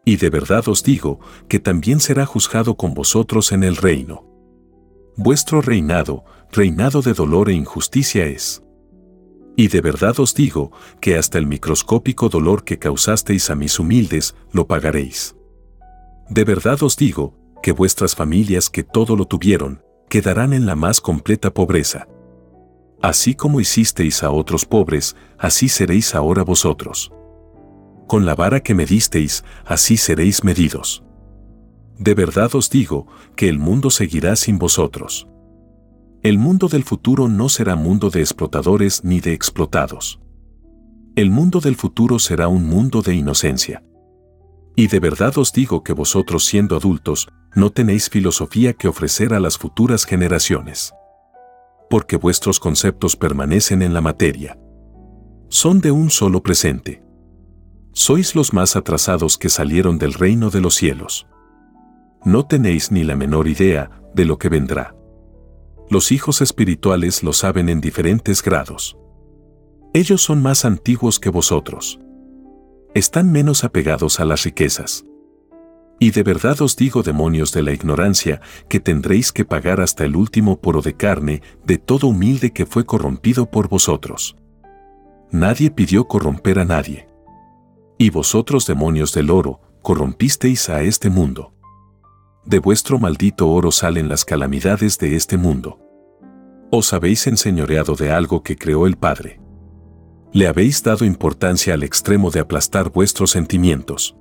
Y 0.03 0.17
de 0.17 0.29
verdad 0.29 0.67
os 0.67 0.83
digo 0.83 1.19
que 1.47 1.59
también 1.59 1.99
será 1.99 2.25
juzgado 2.25 2.75
con 2.75 2.93
vosotros 2.93 3.51
en 3.51 3.63
el 3.63 3.75
reino. 3.75 4.25
Vuestro 5.15 5.61
reinado, 5.61 6.23
reinado 6.51 7.01
de 7.01 7.13
dolor 7.13 7.49
e 7.49 7.53
injusticia 7.53 8.25
es. 8.25 8.63
Y 9.59 9.67
de 9.67 9.81
verdad 9.81 10.17
os 10.21 10.33
digo 10.33 10.71
que 11.01 11.17
hasta 11.17 11.37
el 11.37 11.45
microscópico 11.45 12.29
dolor 12.29 12.63
que 12.63 12.79
causasteis 12.79 13.49
a 13.49 13.55
mis 13.55 13.77
humildes, 13.77 14.33
lo 14.53 14.67
pagaréis. 14.67 15.35
De 16.29 16.45
verdad 16.45 16.81
os 16.81 16.95
digo 16.95 17.35
que 17.61 17.73
vuestras 17.73 18.15
familias 18.15 18.69
que 18.69 18.83
todo 18.83 19.17
lo 19.17 19.25
tuvieron, 19.25 19.83
quedarán 20.07 20.53
en 20.53 20.65
la 20.65 20.77
más 20.77 21.01
completa 21.01 21.53
pobreza. 21.53 22.07
Así 23.01 23.35
como 23.35 23.59
hicisteis 23.59 24.23
a 24.23 24.31
otros 24.31 24.63
pobres, 24.63 25.17
así 25.37 25.67
seréis 25.67 26.15
ahora 26.15 26.43
vosotros. 26.43 27.11
Con 28.07 28.25
la 28.25 28.35
vara 28.35 28.61
que 28.61 28.73
me 28.73 28.85
disteis, 28.85 29.43
así 29.65 29.97
seréis 29.97 30.45
medidos. 30.45 31.03
De 31.97 32.13
verdad 32.13 32.55
os 32.55 32.69
digo 32.69 33.07
que 33.35 33.49
el 33.49 33.59
mundo 33.59 33.89
seguirá 33.89 34.37
sin 34.37 34.57
vosotros. 34.57 35.27
El 36.21 36.37
mundo 36.37 36.67
del 36.67 36.83
futuro 36.83 37.29
no 37.29 37.47
será 37.47 37.77
mundo 37.77 38.09
de 38.09 38.19
explotadores 38.19 39.05
ni 39.05 39.21
de 39.21 39.31
explotados. 39.31 40.19
El 41.15 41.29
mundo 41.29 41.61
del 41.61 41.77
futuro 41.77 42.19
será 42.19 42.49
un 42.49 42.67
mundo 42.67 43.01
de 43.01 43.15
inocencia. 43.15 43.85
Y 44.75 44.87
de 44.87 44.99
verdad 44.99 45.37
os 45.37 45.53
digo 45.53 45.81
que 45.81 45.93
vosotros 45.93 46.43
siendo 46.43 46.75
adultos, 46.75 47.29
no 47.55 47.69
tenéis 47.69 48.09
filosofía 48.09 48.73
que 48.73 48.89
ofrecer 48.89 49.33
a 49.33 49.39
las 49.39 49.57
futuras 49.57 50.03
generaciones. 50.03 50.93
Porque 51.89 52.17
vuestros 52.17 52.59
conceptos 52.59 53.15
permanecen 53.15 53.81
en 53.81 53.93
la 53.93 54.01
materia. 54.01 54.59
Son 55.47 55.79
de 55.79 55.91
un 55.91 56.09
solo 56.09 56.43
presente. 56.43 57.01
Sois 57.93 58.35
los 58.35 58.53
más 58.53 58.75
atrasados 58.75 59.37
que 59.37 59.47
salieron 59.47 59.97
del 59.97 60.13
reino 60.13 60.49
de 60.49 60.59
los 60.59 60.75
cielos. 60.75 61.27
No 62.25 62.45
tenéis 62.45 62.91
ni 62.91 63.05
la 63.05 63.15
menor 63.15 63.47
idea 63.47 63.89
de 64.13 64.25
lo 64.25 64.37
que 64.37 64.49
vendrá. 64.49 64.98
Los 65.91 66.11
hijos 66.11 66.41
espirituales 66.41 67.23
lo 67.23 67.33
saben 67.33 67.67
en 67.67 67.81
diferentes 67.81 68.43
grados. 68.43 68.95
Ellos 69.91 70.21
son 70.21 70.39
más 70.39 70.63
antiguos 70.63 71.19
que 71.19 71.31
vosotros. 71.31 71.99
Están 72.93 73.31
menos 73.31 73.63
apegados 73.63 74.19
a 74.19 74.25
las 74.25 74.43
riquezas. 74.43 75.03
Y 75.99 76.11
de 76.11 76.21
verdad 76.21 76.61
os 76.61 76.75
digo, 76.75 77.01
demonios 77.01 77.51
de 77.53 77.63
la 77.63 77.73
ignorancia, 77.73 78.39
que 78.69 78.79
tendréis 78.79 79.31
que 79.31 79.45
pagar 79.45 79.81
hasta 79.81 80.05
el 80.05 80.15
último 80.15 80.61
poro 80.61 80.83
de 80.83 80.93
carne 80.93 81.41
de 81.65 81.79
todo 81.79 82.07
humilde 82.07 82.51
que 82.51 82.67
fue 82.67 82.85
corrompido 82.85 83.49
por 83.49 83.67
vosotros. 83.67 84.35
Nadie 85.31 85.71
pidió 85.71 86.07
corromper 86.07 86.59
a 86.59 86.65
nadie. 86.65 87.07
Y 87.97 88.11
vosotros, 88.11 88.67
demonios 88.67 89.11
del 89.13 89.31
oro, 89.31 89.59
corrompisteis 89.81 90.69
a 90.69 90.83
este 90.83 91.09
mundo 91.09 91.53
de 92.49 92.57
vuestro 92.57 92.97
maldito 92.97 93.47
oro 93.47 93.71
salen 93.71 94.09
las 94.09 94.25
calamidades 94.25 94.97
de 94.97 95.15
este 95.15 95.37
mundo. 95.37 95.77
Os 96.71 96.93
habéis 96.93 97.27
enseñoreado 97.27 97.93
de 97.93 98.09
algo 98.09 98.41
que 98.41 98.55
creó 98.55 98.87
el 98.87 98.97
Padre. 98.97 99.39
Le 100.33 100.47
habéis 100.47 100.81
dado 100.81 101.05
importancia 101.05 101.75
al 101.75 101.83
extremo 101.83 102.31
de 102.31 102.39
aplastar 102.39 102.91
vuestros 102.91 103.29
sentimientos. 103.29 104.17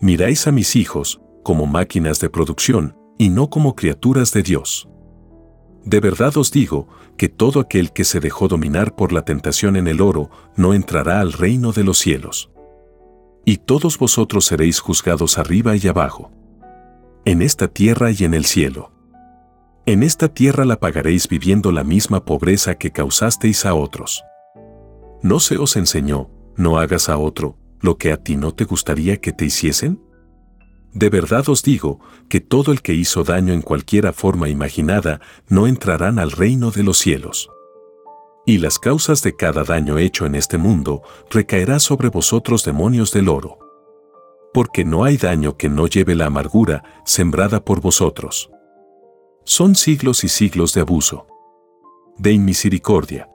Miráis 0.00 0.48
a 0.48 0.52
mis 0.52 0.74
hijos 0.74 1.20
como 1.44 1.66
máquinas 1.66 2.18
de 2.18 2.28
producción 2.28 2.96
y 3.18 3.28
no 3.28 3.50
como 3.50 3.76
criaturas 3.76 4.32
de 4.32 4.42
Dios. 4.42 4.88
De 5.84 6.00
verdad 6.00 6.36
os 6.38 6.50
digo 6.50 6.88
que 7.16 7.28
todo 7.28 7.60
aquel 7.60 7.92
que 7.92 8.02
se 8.02 8.18
dejó 8.18 8.48
dominar 8.48 8.96
por 8.96 9.12
la 9.12 9.24
tentación 9.24 9.76
en 9.76 9.86
el 9.86 10.00
oro 10.00 10.28
no 10.56 10.74
entrará 10.74 11.20
al 11.20 11.32
reino 11.32 11.70
de 11.70 11.84
los 11.84 11.98
cielos. 11.98 12.50
Y 13.44 13.58
todos 13.58 13.96
vosotros 13.96 14.44
seréis 14.44 14.80
juzgados 14.80 15.38
arriba 15.38 15.76
y 15.76 15.86
abajo 15.86 16.32
en 17.24 17.42
esta 17.42 17.68
tierra 17.68 18.10
y 18.10 18.24
en 18.24 18.34
el 18.34 18.44
cielo. 18.44 18.92
En 19.86 20.02
esta 20.02 20.28
tierra 20.28 20.64
la 20.64 20.80
pagaréis 20.80 21.28
viviendo 21.28 21.72
la 21.72 21.84
misma 21.84 22.24
pobreza 22.24 22.76
que 22.76 22.90
causasteis 22.90 23.64
a 23.64 23.74
otros. 23.74 24.22
¿No 25.22 25.40
se 25.40 25.56
os 25.56 25.76
enseñó, 25.76 26.30
no 26.56 26.78
hagas 26.78 27.08
a 27.08 27.16
otro, 27.16 27.56
lo 27.80 27.96
que 27.96 28.12
a 28.12 28.18
ti 28.18 28.36
no 28.36 28.52
te 28.52 28.64
gustaría 28.64 29.18
que 29.18 29.32
te 29.32 29.46
hiciesen? 29.46 30.00
De 30.92 31.10
verdad 31.10 31.48
os 31.48 31.62
digo 31.62 32.00
que 32.28 32.40
todo 32.40 32.72
el 32.72 32.82
que 32.82 32.94
hizo 32.94 33.24
daño 33.24 33.52
en 33.52 33.62
cualquiera 33.62 34.12
forma 34.12 34.48
imaginada 34.48 35.20
no 35.48 35.66
entrarán 35.66 36.18
al 36.18 36.32
reino 36.32 36.70
de 36.70 36.82
los 36.82 36.98
cielos. 36.98 37.50
Y 38.46 38.58
las 38.58 38.78
causas 38.78 39.22
de 39.22 39.36
cada 39.36 39.64
daño 39.64 39.98
hecho 39.98 40.24
en 40.24 40.34
este 40.34 40.58
mundo 40.58 41.02
recaerá 41.30 41.78
sobre 41.78 42.08
vosotros 42.08 42.64
demonios 42.64 43.12
del 43.12 43.28
oro 43.28 43.67
porque 44.52 44.84
no 44.84 45.04
hay 45.04 45.16
daño 45.16 45.56
que 45.56 45.68
no 45.68 45.86
lleve 45.86 46.14
la 46.14 46.26
amargura 46.26 46.82
sembrada 47.04 47.64
por 47.64 47.80
vosotros. 47.80 48.50
Son 49.44 49.74
siglos 49.74 50.24
y 50.24 50.28
siglos 50.28 50.74
de 50.74 50.82
abuso, 50.82 51.26
de 52.18 52.32
inmisericordia. 52.32 53.28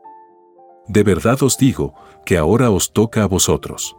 De 0.88 1.03
verdad 1.03 1.41
os 1.43 1.58
digo 1.58 1.93
que 2.25 2.38
ahora 2.38 2.70
os 2.70 2.91
toca 2.93 3.24
a 3.24 3.27
vosotros. 3.27 3.96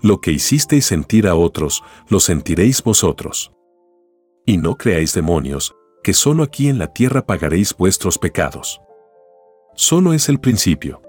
Lo 0.00 0.20
que 0.20 0.32
hicisteis 0.32 0.86
sentir 0.86 1.28
a 1.28 1.34
otros, 1.34 1.84
lo 2.08 2.18
sentiréis 2.18 2.82
vosotros. 2.82 3.52
Y 4.44 4.56
no 4.56 4.76
creáis 4.76 5.14
demonios, 5.14 5.74
que 6.02 6.12
solo 6.12 6.42
aquí 6.42 6.68
en 6.68 6.78
la 6.78 6.92
tierra 6.92 7.24
pagaréis 7.26 7.76
vuestros 7.76 8.18
pecados. 8.18 8.80
Solo 9.74 10.12
es 10.12 10.28
el 10.28 10.40
principio. 10.40 11.00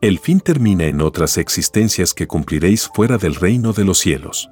El 0.00 0.20
fin 0.20 0.38
termina 0.38 0.84
en 0.84 1.00
otras 1.00 1.38
existencias 1.38 2.14
que 2.14 2.28
cumpliréis 2.28 2.88
fuera 2.94 3.18
del 3.18 3.34
reino 3.34 3.72
de 3.72 3.84
los 3.84 3.98
cielos. 3.98 4.48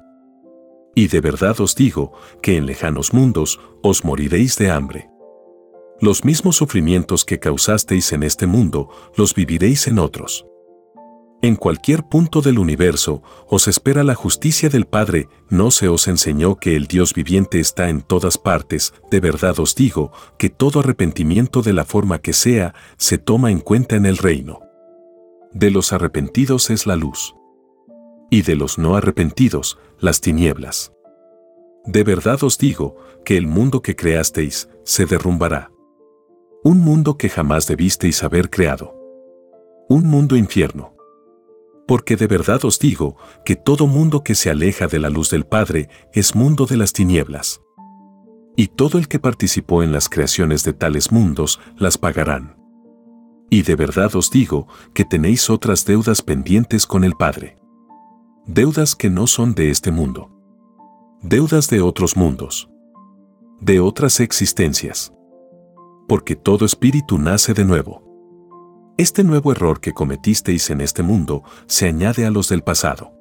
Y 0.93 1.07
de 1.07 1.21
verdad 1.21 1.61
os 1.61 1.73
digo 1.73 2.11
que 2.41 2.57
en 2.57 2.65
lejanos 2.65 3.13
mundos 3.13 3.57
os 3.81 4.03
moriréis 4.03 4.57
de 4.57 4.69
hambre. 4.69 5.09
Los 6.01 6.25
mismos 6.25 6.57
sufrimientos 6.57 7.23
que 7.23 7.39
causasteis 7.39 8.11
en 8.11 8.23
este 8.23 8.45
mundo 8.45 8.89
los 9.15 9.33
viviréis 9.33 9.87
en 9.87 9.99
otros. 9.99 10.45
En 11.41 11.55
cualquier 11.55 12.03
punto 12.03 12.41
del 12.41 12.59
universo 12.59 13.23
os 13.47 13.69
espera 13.69 14.03
la 14.03 14.15
justicia 14.15 14.67
del 14.67 14.85
Padre, 14.85 15.29
no 15.49 15.71
se 15.71 15.87
os 15.87 16.09
enseñó 16.09 16.57
que 16.57 16.75
el 16.75 16.87
Dios 16.87 17.13
viviente 17.13 17.61
está 17.61 17.87
en 17.87 18.01
todas 18.01 18.37
partes, 18.37 18.93
de 19.09 19.21
verdad 19.21 19.57
os 19.61 19.75
digo 19.75 20.11
que 20.37 20.49
todo 20.49 20.81
arrepentimiento 20.81 21.61
de 21.61 21.71
la 21.71 21.85
forma 21.85 22.19
que 22.19 22.33
sea 22.33 22.73
se 22.97 23.17
toma 23.17 23.49
en 23.49 23.61
cuenta 23.61 23.95
en 23.95 24.05
el 24.05 24.17
reino. 24.17 24.66
De 25.59 25.71
los 25.71 25.91
arrepentidos 25.91 26.69
es 26.69 26.85
la 26.85 26.95
luz. 26.95 27.33
Y 28.29 28.43
de 28.43 28.55
los 28.55 28.77
no 28.77 28.95
arrepentidos, 28.95 29.79
las 29.97 30.21
tinieblas. 30.21 30.93
De 31.83 32.03
verdad 32.03 32.43
os 32.43 32.59
digo 32.59 32.95
que 33.25 33.37
el 33.37 33.47
mundo 33.47 33.81
que 33.81 33.95
creasteis 33.95 34.69
se 34.83 35.07
derrumbará. 35.07 35.71
Un 36.63 36.77
mundo 36.77 37.17
que 37.17 37.27
jamás 37.27 37.65
debisteis 37.65 38.21
haber 38.21 38.51
creado. 38.51 38.93
Un 39.89 40.05
mundo 40.05 40.35
infierno. 40.35 40.95
Porque 41.87 42.17
de 42.17 42.27
verdad 42.27 42.63
os 42.63 42.77
digo 42.77 43.17
que 43.43 43.55
todo 43.55 43.87
mundo 43.87 44.23
que 44.23 44.35
se 44.35 44.51
aleja 44.51 44.85
de 44.85 44.99
la 44.99 45.09
luz 45.09 45.31
del 45.31 45.47
Padre 45.47 45.89
es 46.13 46.35
mundo 46.35 46.67
de 46.67 46.77
las 46.77 46.93
tinieblas. 46.93 47.61
Y 48.55 48.67
todo 48.67 48.99
el 48.99 49.07
que 49.07 49.17
participó 49.17 49.81
en 49.81 49.91
las 49.91 50.07
creaciones 50.07 50.63
de 50.63 50.73
tales 50.73 51.11
mundos 51.11 51.59
las 51.77 51.97
pagarán. 51.97 52.56
Y 53.49 53.61
de 53.61 53.75
verdad 53.75 54.15
os 54.15 54.29
digo 54.29 54.67
que 54.93 55.05
tenéis 55.05 55.49
otras 55.49 55.85
deudas 55.85 56.21
pendientes 56.21 56.85
con 56.85 57.03
el 57.03 57.13
Padre. 57.13 57.57
Deudas 58.45 58.95
que 58.95 59.09
no 59.09 59.27
son 59.27 59.53
de 59.55 59.69
este 59.69 59.91
mundo. 59.91 60.29
Deudas 61.21 61.69
de 61.69 61.81
otros 61.81 62.17
mundos. 62.17 62.69
De 63.59 63.79
otras 63.79 64.19
existencias. 64.19 65.13
Porque 66.07 66.35
todo 66.35 66.65
espíritu 66.65 67.17
nace 67.17 67.53
de 67.53 67.65
nuevo. 67.65 68.03
Este 68.97 69.23
nuevo 69.23 69.51
error 69.51 69.79
que 69.79 69.93
cometisteis 69.93 70.69
en 70.69 70.81
este 70.81 71.03
mundo 71.03 71.43
se 71.67 71.87
añade 71.87 72.25
a 72.25 72.31
los 72.31 72.49
del 72.49 72.63
pasado. 72.63 73.13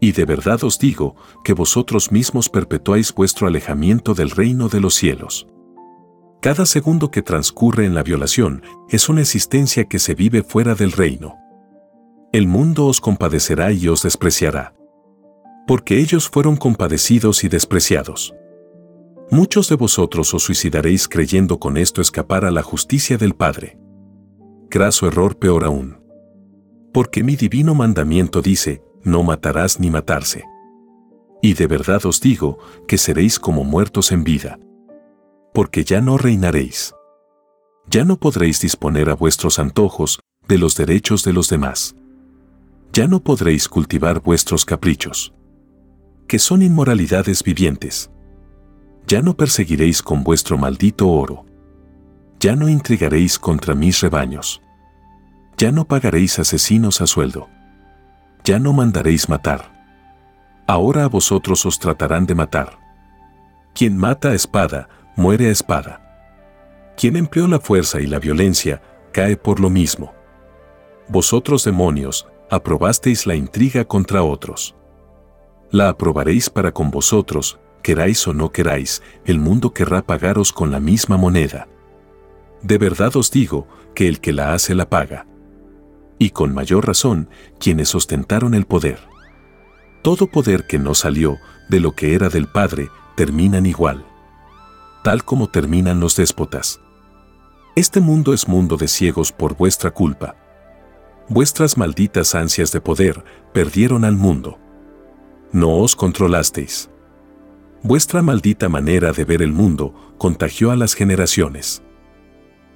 Y 0.00 0.12
de 0.12 0.24
verdad 0.24 0.64
os 0.64 0.78
digo 0.78 1.14
que 1.44 1.52
vosotros 1.52 2.10
mismos 2.10 2.48
perpetuáis 2.48 3.14
vuestro 3.14 3.46
alejamiento 3.46 4.14
del 4.14 4.30
reino 4.30 4.68
de 4.68 4.80
los 4.80 4.94
cielos. 4.94 5.46
Cada 6.40 6.64
segundo 6.64 7.10
que 7.10 7.20
transcurre 7.20 7.84
en 7.84 7.94
la 7.94 8.02
violación 8.02 8.62
es 8.88 9.10
una 9.10 9.20
existencia 9.20 9.84
que 9.84 9.98
se 9.98 10.14
vive 10.14 10.42
fuera 10.42 10.74
del 10.74 10.92
reino. 10.92 11.36
El 12.32 12.46
mundo 12.46 12.86
os 12.86 13.02
compadecerá 13.02 13.72
y 13.72 13.88
os 13.88 14.02
despreciará. 14.04 14.74
Porque 15.66 15.98
ellos 15.98 16.30
fueron 16.30 16.56
compadecidos 16.56 17.44
y 17.44 17.48
despreciados. 17.48 18.34
Muchos 19.30 19.68
de 19.68 19.76
vosotros 19.76 20.32
os 20.32 20.42
suicidaréis 20.42 21.08
creyendo 21.08 21.60
con 21.60 21.76
esto 21.76 22.00
escapar 22.00 22.46
a 22.46 22.50
la 22.50 22.62
justicia 22.62 23.18
del 23.18 23.34
Padre. 23.34 23.78
craso 24.70 25.08
error 25.08 25.36
peor 25.36 25.64
aún. 25.64 25.98
Porque 26.92 27.22
mi 27.22 27.36
divino 27.36 27.74
mandamiento 27.74 28.40
dice, 28.40 28.82
no 29.02 29.22
matarás 29.22 29.78
ni 29.78 29.90
matarse. 29.90 30.44
Y 31.42 31.54
de 31.54 31.66
verdad 31.66 32.06
os 32.06 32.20
digo 32.20 32.58
que 32.88 32.96
seréis 32.96 33.38
como 33.38 33.64
muertos 33.64 34.10
en 34.12 34.24
vida. 34.24 34.58
Porque 35.52 35.84
ya 35.84 36.00
no 36.00 36.18
reinaréis. 36.18 36.94
Ya 37.88 38.04
no 38.04 38.18
podréis 38.18 38.60
disponer 38.60 39.10
a 39.10 39.14
vuestros 39.14 39.58
antojos 39.58 40.20
de 40.46 40.58
los 40.58 40.76
derechos 40.76 41.24
de 41.24 41.32
los 41.32 41.48
demás. 41.48 41.94
Ya 42.92 43.06
no 43.06 43.20
podréis 43.20 43.68
cultivar 43.68 44.20
vuestros 44.20 44.64
caprichos. 44.64 45.34
Que 46.28 46.38
son 46.38 46.62
inmoralidades 46.62 47.42
vivientes. 47.42 48.10
Ya 49.06 49.22
no 49.22 49.36
perseguiréis 49.36 50.02
con 50.02 50.22
vuestro 50.22 50.56
maldito 50.56 51.08
oro. 51.08 51.44
Ya 52.38 52.56
no 52.56 52.68
intrigaréis 52.68 53.38
contra 53.38 53.74
mis 53.74 54.00
rebaños. 54.00 54.62
Ya 55.56 55.72
no 55.72 55.84
pagaréis 55.84 56.38
asesinos 56.38 57.00
a 57.00 57.06
sueldo. 57.06 57.48
Ya 58.44 58.58
no 58.58 58.72
mandaréis 58.72 59.28
matar 59.28 59.80
ahora 60.70 61.02
a 61.04 61.08
vosotros 61.08 61.66
os 61.66 61.80
tratarán 61.80 62.26
de 62.26 62.36
matar. 62.36 62.78
Quien 63.74 63.96
mata 63.96 64.28
a 64.28 64.34
espada, 64.34 64.88
muere 65.20 65.48
a 65.48 65.50
espada. 65.50 66.00
Quien 66.96 67.14
empleó 67.14 67.46
la 67.46 67.60
fuerza 67.60 68.00
y 68.00 68.06
la 68.06 68.18
violencia, 68.18 68.80
cae 69.12 69.36
por 69.36 69.60
lo 69.60 69.68
mismo. 69.68 70.14
Vosotros 71.08 71.62
demonios, 71.62 72.26
aprobasteis 72.50 73.26
la 73.26 73.34
intriga 73.34 73.84
contra 73.84 74.22
otros. 74.22 74.74
La 75.70 75.90
aprobaréis 75.90 76.48
para 76.48 76.72
con 76.72 76.90
vosotros, 76.90 77.60
queráis 77.82 78.26
o 78.26 78.32
no 78.32 78.50
queráis, 78.50 79.02
el 79.26 79.38
mundo 79.38 79.74
querrá 79.74 80.02
pagaros 80.02 80.52
con 80.52 80.70
la 80.70 80.80
misma 80.80 81.18
moneda. 81.18 81.68
De 82.62 82.78
verdad 82.78 83.14
os 83.14 83.30
digo 83.30 83.68
que 83.94 84.08
el 84.08 84.20
que 84.20 84.32
la 84.32 84.54
hace 84.54 84.74
la 84.74 84.88
paga. 84.88 85.26
Y 86.18 86.30
con 86.30 86.54
mayor 86.54 86.86
razón, 86.86 87.28
quienes 87.58 87.94
ostentaron 87.94 88.54
el 88.54 88.64
poder. 88.64 88.98
Todo 90.02 90.26
poder 90.26 90.66
que 90.66 90.78
no 90.78 90.94
salió 90.94 91.36
de 91.68 91.80
lo 91.80 91.92
que 91.92 92.14
era 92.14 92.30
del 92.30 92.46
Padre 92.46 92.88
terminan 93.16 93.66
igual. 93.66 94.09
Tal 95.02 95.24
como 95.24 95.48
terminan 95.48 96.00
los 96.00 96.16
déspotas. 96.16 96.80
Este 97.76 98.00
mundo 98.00 98.34
es 98.34 98.48
mundo 98.48 98.76
de 98.76 98.88
ciegos 98.88 99.32
por 99.32 99.56
vuestra 99.56 99.90
culpa. 99.90 100.36
Vuestras 101.28 101.76
malditas 101.76 102.34
ansias 102.34 102.72
de 102.72 102.80
poder 102.80 103.24
perdieron 103.52 104.04
al 104.04 104.16
mundo. 104.16 104.58
No 105.52 105.78
os 105.78 105.96
controlasteis. 105.96 106.90
Vuestra 107.82 108.22
maldita 108.22 108.68
manera 108.68 109.12
de 109.12 109.24
ver 109.24 109.42
el 109.42 109.52
mundo 109.52 110.14
contagió 110.18 110.70
a 110.70 110.76
las 110.76 110.94
generaciones. 110.94 111.82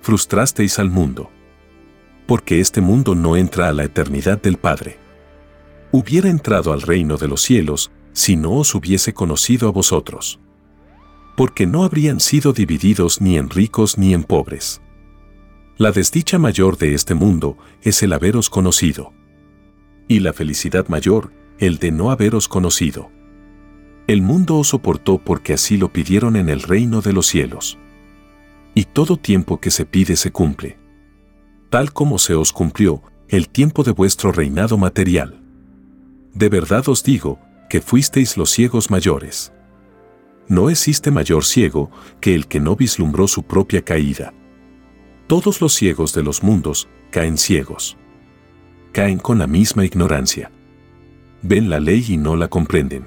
Frustrasteis 0.00 0.78
al 0.78 0.90
mundo. 0.90 1.31
Porque 2.26 2.61
este 2.61 2.81
mundo 2.81 3.14
no 3.14 3.37
entra 3.37 3.69
a 3.69 3.73
la 3.73 3.85
eternidad 3.85 4.40
del 4.40 4.57
Padre 4.57 5.04
hubiera 5.97 6.28
entrado 6.28 6.73
al 6.73 6.83
reino 6.83 7.16
de 7.19 7.28
los 7.28 7.40
cielos 7.40 7.93
si 8.12 8.35
no 8.35 8.54
os 8.54 8.75
hubiese 8.75 9.14
conocido 9.14 9.69
a 9.69 9.71
vosotros. 9.71 10.40
Porque 11.37 11.67
no 11.67 11.85
habrían 11.85 12.21
sido 12.21 12.53
divididos 12.53 13.21
ni 13.21 13.37
en 13.37 13.50
ricos 13.50 13.99
ni 13.99 14.14
en 14.14 14.25
pobres. 14.25 14.81
La 15.76 15.91
desdicha 15.91 16.38
mayor 16.38 16.79
de 16.79 16.95
este 16.95 17.14
mundo 17.14 17.59
es 17.83 18.03
el 18.03 18.12
haberos 18.12 18.49
conocido. 18.49 19.12
Y 20.07 20.21
la 20.21 20.33
felicidad 20.33 20.87
mayor, 20.88 21.33
el 21.59 21.79
de 21.79 21.91
no 21.91 22.11
haberos 22.11 22.47
conocido. 22.47 23.11
El 24.07 24.23
mundo 24.23 24.57
os 24.57 24.69
soportó 24.69 25.19
porque 25.19 25.55
así 25.55 25.77
lo 25.77 25.92
pidieron 25.92 26.37
en 26.37 26.49
el 26.49 26.62
reino 26.62 27.01
de 27.01 27.12
los 27.12 27.27
cielos. 27.27 27.79
Y 28.75 28.85
todo 28.85 29.16
tiempo 29.16 29.61
que 29.61 29.70
se 29.70 29.87
pide 29.87 30.14
se 30.16 30.31
cumple. 30.31 30.79
Tal 31.70 31.92
como 31.92 32.18
se 32.18 32.35
os 32.35 32.53
cumplió 32.53 33.03
el 33.29 33.49
tiempo 33.49 33.83
de 33.83 33.92
vuestro 33.92 34.31
reinado 34.31 34.77
material. 34.77 35.40
De 36.35 36.49
verdad 36.49 36.88
os 36.88 37.03
digo, 37.03 37.40
que 37.68 37.81
fuisteis 37.81 38.37
los 38.37 38.51
ciegos 38.51 38.90
mayores. 38.90 39.53
No 40.48 40.68
existe 40.68 41.11
mayor 41.11 41.44
ciego 41.44 41.90
que 42.20 42.35
el 42.35 42.46
que 42.46 42.61
no 42.61 42.76
vislumbró 42.76 43.28
su 43.28 43.44
propia 43.44 43.83
caída. 43.83 44.35
Todos 45.26 45.61
los 45.61 45.72
ciegos 45.74 46.12
de 46.12 46.22
los 46.22 46.42
mundos 46.42 46.88
caen 47.11 47.38
ciegos. 47.38 47.96
Caen 48.92 49.18
con 49.18 49.38
la 49.38 49.46
misma 49.46 49.85
ignorancia. 49.85 50.50
Ven 51.42 51.70
la 51.70 51.80
ley 51.80 52.04
y 52.09 52.16
no 52.16 52.37
la 52.37 52.48
comprenden. 52.48 53.07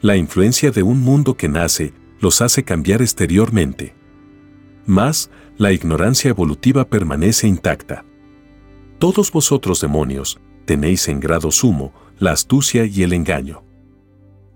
La 0.00 0.16
influencia 0.16 0.70
de 0.70 0.84
un 0.84 1.00
mundo 1.00 1.36
que 1.36 1.48
nace 1.48 1.92
los 2.20 2.40
hace 2.40 2.62
cambiar 2.62 3.02
exteriormente. 3.02 3.94
Mas, 4.86 5.30
la 5.56 5.72
ignorancia 5.72 6.30
evolutiva 6.30 6.88
permanece 6.88 7.48
intacta. 7.48 8.04
Todos 8.98 9.32
vosotros 9.32 9.80
demonios, 9.80 10.40
tenéis 10.64 11.08
en 11.08 11.20
grado 11.20 11.50
sumo 11.50 11.92
la 12.18 12.32
astucia 12.32 12.84
y 12.84 13.02
el 13.02 13.12
engaño. 13.12 13.67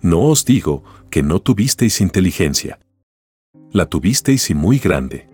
No 0.03 0.23
os 0.23 0.45
digo 0.45 0.83
que 1.11 1.23
no 1.23 1.41
tuvisteis 1.41 2.01
inteligencia. 2.01 2.81
La 3.71 3.87
tuvisteis 3.87 4.51
y 4.51 4.55
muy 4.55 4.79
grande. 4.79 5.29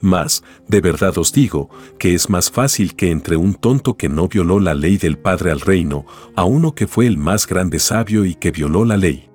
Mas, 0.00 0.42
de 0.68 0.80
verdad 0.80 1.16
os 1.18 1.32
digo, 1.32 1.68
que 1.98 2.14
es 2.14 2.30
más 2.30 2.50
fácil 2.50 2.94
que 2.94 3.10
entre 3.10 3.36
un 3.36 3.54
tonto 3.54 3.96
que 3.96 4.08
no 4.08 4.26
violó 4.26 4.58
la 4.58 4.74
ley 4.74 4.96
del 4.96 5.18
Padre 5.18 5.50
al 5.50 5.60
reino, 5.60 6.06
a 6.34 6.44
uno 6.44 6.74
que 6.74 6.86
fue 6.86 7.06
el 7.06 7.18
más 7.18 7.46
grande 7.46 7.78
sabio 7.78 8.24
y 8.24 8.34
que 8.34 8.50
violó 8.50 8.86
la 8.86 8.96
ley. 8.96 9.28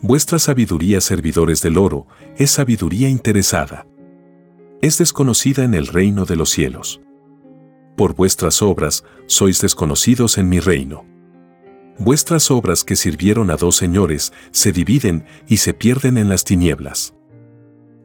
Vuestra 0.00 0.38
sabiduría, 0.38 1.00
servidores 1.02 1.60
del 1.60 1.76
oro, 1.76 2.06
es 2.36 2.52
sabiduría 2.52 3.08
interesada. 3.08 3.86
Es 4.80 4.96
desconocida 4.96 5.64
en 5.64 5.74
el 5.74 5.88
reino 5.88 6.24
de 6.24 6.36
los 6.36 6.50
cielos. 6.50 7.00
Por 7.96 8.14
vuestras 8.14 8.62
obras 8.62 9.04
sois 9.26 9.60
desconocidos 9.60 10.38
en 10.38 10.48
mi 10.48 10.60
reino. 10.60 11.04
Vuestras 11.98 12.52
obras 12.52 12.84
que 12.84 12.94
sirvieron 12.94 13.50
a 13.50 13.56
dos 13.56 13.76
señores 13.76 14.32
se 14.52 14.70
dividen 14.70 15.24
y 15.48 15.56
se 15.56 15.74
pierden 15.74 16.16
en 16.16 16.28
las 16.28 16.44
tinieblas. 16.44 17.14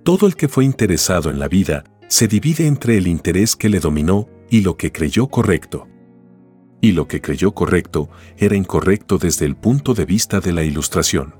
Todo 0.04 0.26
el 0.26 0.36
que 0.36 0.48
fue 0.48 0.66
interesado 0.66 1.30
en 1.30 1.38
la 1.38 1.48
vida 1.48 1.84
se 2.08 2.28
divide 2.28 2.66
entre 2.66 2.98
el 2.98 3.08
interés 3.08 3.56
que 3.56 3.70
le 3.70 3.80
dominó 3.80 4.28
y 4.50 4.62
lo 4.62 4.78
que 4.78 4.92
creyó 4.92 5.28
correcto. 5.28 5.88
Y 6.82 6.94
lo 6.94 7.08
que 7.08 7.22
creyó 7.22 7.54
correcto 7.54 8.10
era 8.38 8.56
incorrecto 8.56 9.20
desde 9.20 9.46
el 9.46 9.56
punto 9.56 9.94
de 9.94 10.06
vista 10.06 10.40
de 10.40 10.54
la 10.54 10.64
ilustración. 10.64 11.36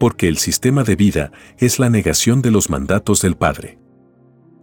Porque 0.00 0.28
el 0.28 0.38
sistema 0.38 0.82
de 0.82 0.96
vida 0.96 1.30
es 1.58 1.78
la 1.78 1.90
negación 1.90 2.40
de 2.40 2.50
los 2.50 2.70
mandatos 2.70 3.20
del 3.20 3.36
Padre. 3.36 3.78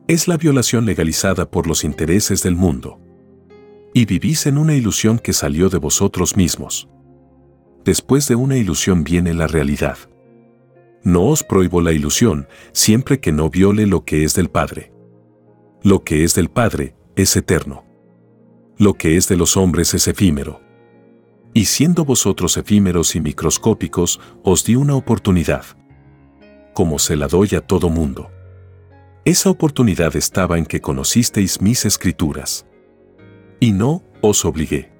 Es 0.07 0.27
la 0.27 0.37
violación 0.37 0.85
legalizada 0.85 1.49
por 1.49 1.67
los 1.67 1.83
intereses 1.83 2.41
del 2.41 2.55
mundo 2.55 3.06
y 3.97 4.05
vivís 4.05 4.45
en 4.45 4.59
una 4.59 4.75
ilusión 4.75 5.17
que 5.17 5.33
salió 5.33 5.69
de 5.69 5.79
vosotros 5.79 6.37
mismos. 6.37 6.87
Después 7.83 8.27
de 8.27 8.35
una 8.35 8.55
ilusión 8.55 9.03
viene 9.03 9.33
la 9.33 9.47
realidad. 9.47 9.97
No 11.03 11.25
os 11.25 11.43
prohíbo 11.43 11.81
la 11.81 11.93
ilusión 11.93 12.47
siempre 12.73 13.19
que 13.19 13.31
no 13.31 13.49
viole 13.49 13.87
lo 13.87 14.05
que 14.05 14.23
es 14.23 14.35
del 14.35 14.51
Padre. 14.51 14.93
Lo 15.81 16.03
que 16.03 16.23
es 16.23 16.35
del 16.35 16.49
Padre 16.51 16.95
es 17.15 17.35
eterno. 17.35 17.85
Lo 18.77 18.93
que 18.93 19.17
es 19.17 19.27
de 19.29 19.35
los 19.35 19.57
hombres 19.57 19.95
es 19.95 20.07
efímero. 20.07 20.61
Y 21.55 21.65
siendo 21.65 22.05
vosotros 22.05 22.55
efímeros 22.55 23.15
y 23.15 23.19
microscópicos, 23.19 24.19
os 24.43 24.63
di 24.63 24.75
una 24.75 24.93
oportunidad. 24.93 25.65
Como 26.75 26.99
se 26.99 27.15
la 27.15 27.27
doy 27.27 27.55
a 27.55 27.61
todo 27.61 27.89
mundo. 27.89 28.29
Esa 29.25 29.49
oportunidad 29.49 30.15
estaba 30.15 30.59
en 30.59 30.67
que 30.67 30.81
conocisteis 30.81 31.61
mis 31.63 31.83
escrituras. 31.83 32.66
Y 33.59 33.71
no 33.71 34.03
os 34.21 34.45
obligué. 34.45 34.91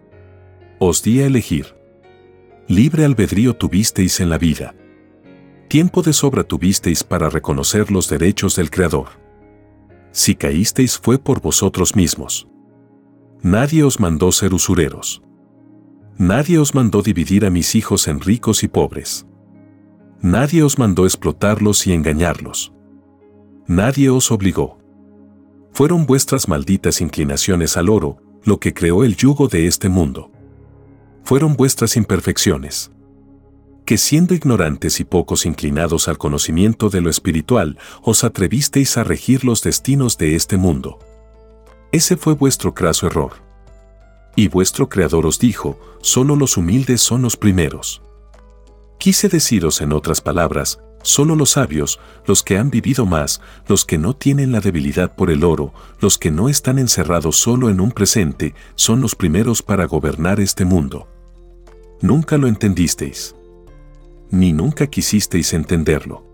Os 0.80 1.04
di 1.04 1.22
a 1.22 1.26
elegir. 1.26 1.76
Libre 2.68 3.06
albedrío 3.06 3.56
tuvisteis 3.56 4.20
en 4.20 4.30
la 4.30 4.38
vida. 4.38 4.76
Tiempo 5.68 6.02
de 6.02 6.14
sobra 6.14 6.44
tuvisteis 6.44 7.04
para 7.04 7.30
reconocer 7.30 7.92
los 7.92 8.10
derechos 8.10 8.56
del 8.56 8.70
Creador. 8.70 9.08
Si 10.12 10.36
caísteis 10.36 10.98
fue 10.98 11.20
por 11.20 11.42
vosotros 11.42 11.96
mismos. 11.96 12.48
Nadie 13.42 13.84
os 13.84 14.00
mandó 14.00 14.32
ser 14.32 14.54
usureros. 14.54 15.22
Nadie 16.18 16.58
os 16.58 16.74
mandó 16.74 17.04
dividir 17.04 17.46
a 17.46 17.52
mis 17.52 17.76
hijos 17.76 18.08
en 18.08 18.20
ricos 18.20 18.64
y 18.64 18.68
pobres. 18.68 19.28
Nadie 20.22 20.64
os 20.64 20.80
mandó 20.80 21.06
explotarlos 21.06 21.86
y 21.86 21.94
engañarlos. 21.94 22.74
Nadie 23.68 24.10
os 24.10 24.32
obligó. 24.32 24.80
Fueron 25.74 26.08
vuestras 26.08 26.48
malditas 26.48 27.02
inclinaciones 27.02 27.78
al 27.78 27.90
oro, 27.90 28.18
lo 28.48 28.60
que 28.60 28.74
creó 28.74 29.04
el 29.04 29.18
yugo 29.18 29.50
de 29.50 29.68
este 29.68 29.90
mundo. 29.90 30.32
Fueron 31.24 31.56
vuestras 31.56 31.98
imperfecciones. 31.98 32.92
Que 33.86 33.98
siendo 33.98 34.34
ignorantes 34.34 35.02
y 35.02 35.04
pocos 35.04 35.46
inclinados 35.46 36.08
al 36.08 36.18
conocimiento 36.18 36.90
de 36.90 37.02
lo 37.02 37.10
espiritual, 37.10 37.78
os 38.02 38.24
atrevisteis 38.24 38.98
a 38.98 39.04
regir 39.04 39.44
los 39.44 39.62
destinos 39.62 40.18
de 40.18 40.36
este 40.36 40.56
mundo. 40.56 40.98
Ese 41.92 42.16
fue 42.16 42.34
vuestro 42.36 42.74
craso 42.74 43.08
error. 43.08 43.34
Y 44.38 44.48
vuestro 44.48 44.88
Creador 44.88 45.26
os 45.26 45.40
dijo, 45.40 45.78
solo 46.02 46.38
los 46.38 46.56
humildes 46.56 47.02
son 47.02 47.22
los 47.24 47.36
primeros. 47.36 48.02
Quise 48.98 49.28
deciros 49.28 49.82
en 49.82 49.92
otras 49.92 50.22
palabras, 50.22 50.80
Solo 51.08 51.38
los 51.38 51.52
sabios, 51.52 52.02
los 52.26 52.44
que 52.44 52.58
han 52.58 52.70
vivido 52.70 53.06
más, 53.06 53.40
los 53.70 53.86
que 53.86 53.98
no 53.98 54.14
tienen 54.14 54.52
la 54.52 54.60
debilidad 54.60 55.16
por 55.16 55.32
el 55.32 55.46
oro, 55.46 55.74
los 56.02 56.18
que 56.18 56.32
no 56.32 56.50
están 56.50 56.80
encerrados 56.80 57.38
solo 57.38 57.70
en 57.70 57.80
un 57.80 57.92
presente, 57.94 58.54
son 58.76 59.00
los 59.00 59.16
primeros 59.16 59.64
para 59.64 59.86
gobernar 59.86 60.42
este 60.42 60.66
mundo. 60.66 61.08
Nunca 62.02 62.38
lo 62.38 62.50
entendisteis. 62.50 63.34
Ni 64.32 64.52
nunca 64.52 64.88
quisisteis 64.88 65.54
entenderlo. 65.54 66.26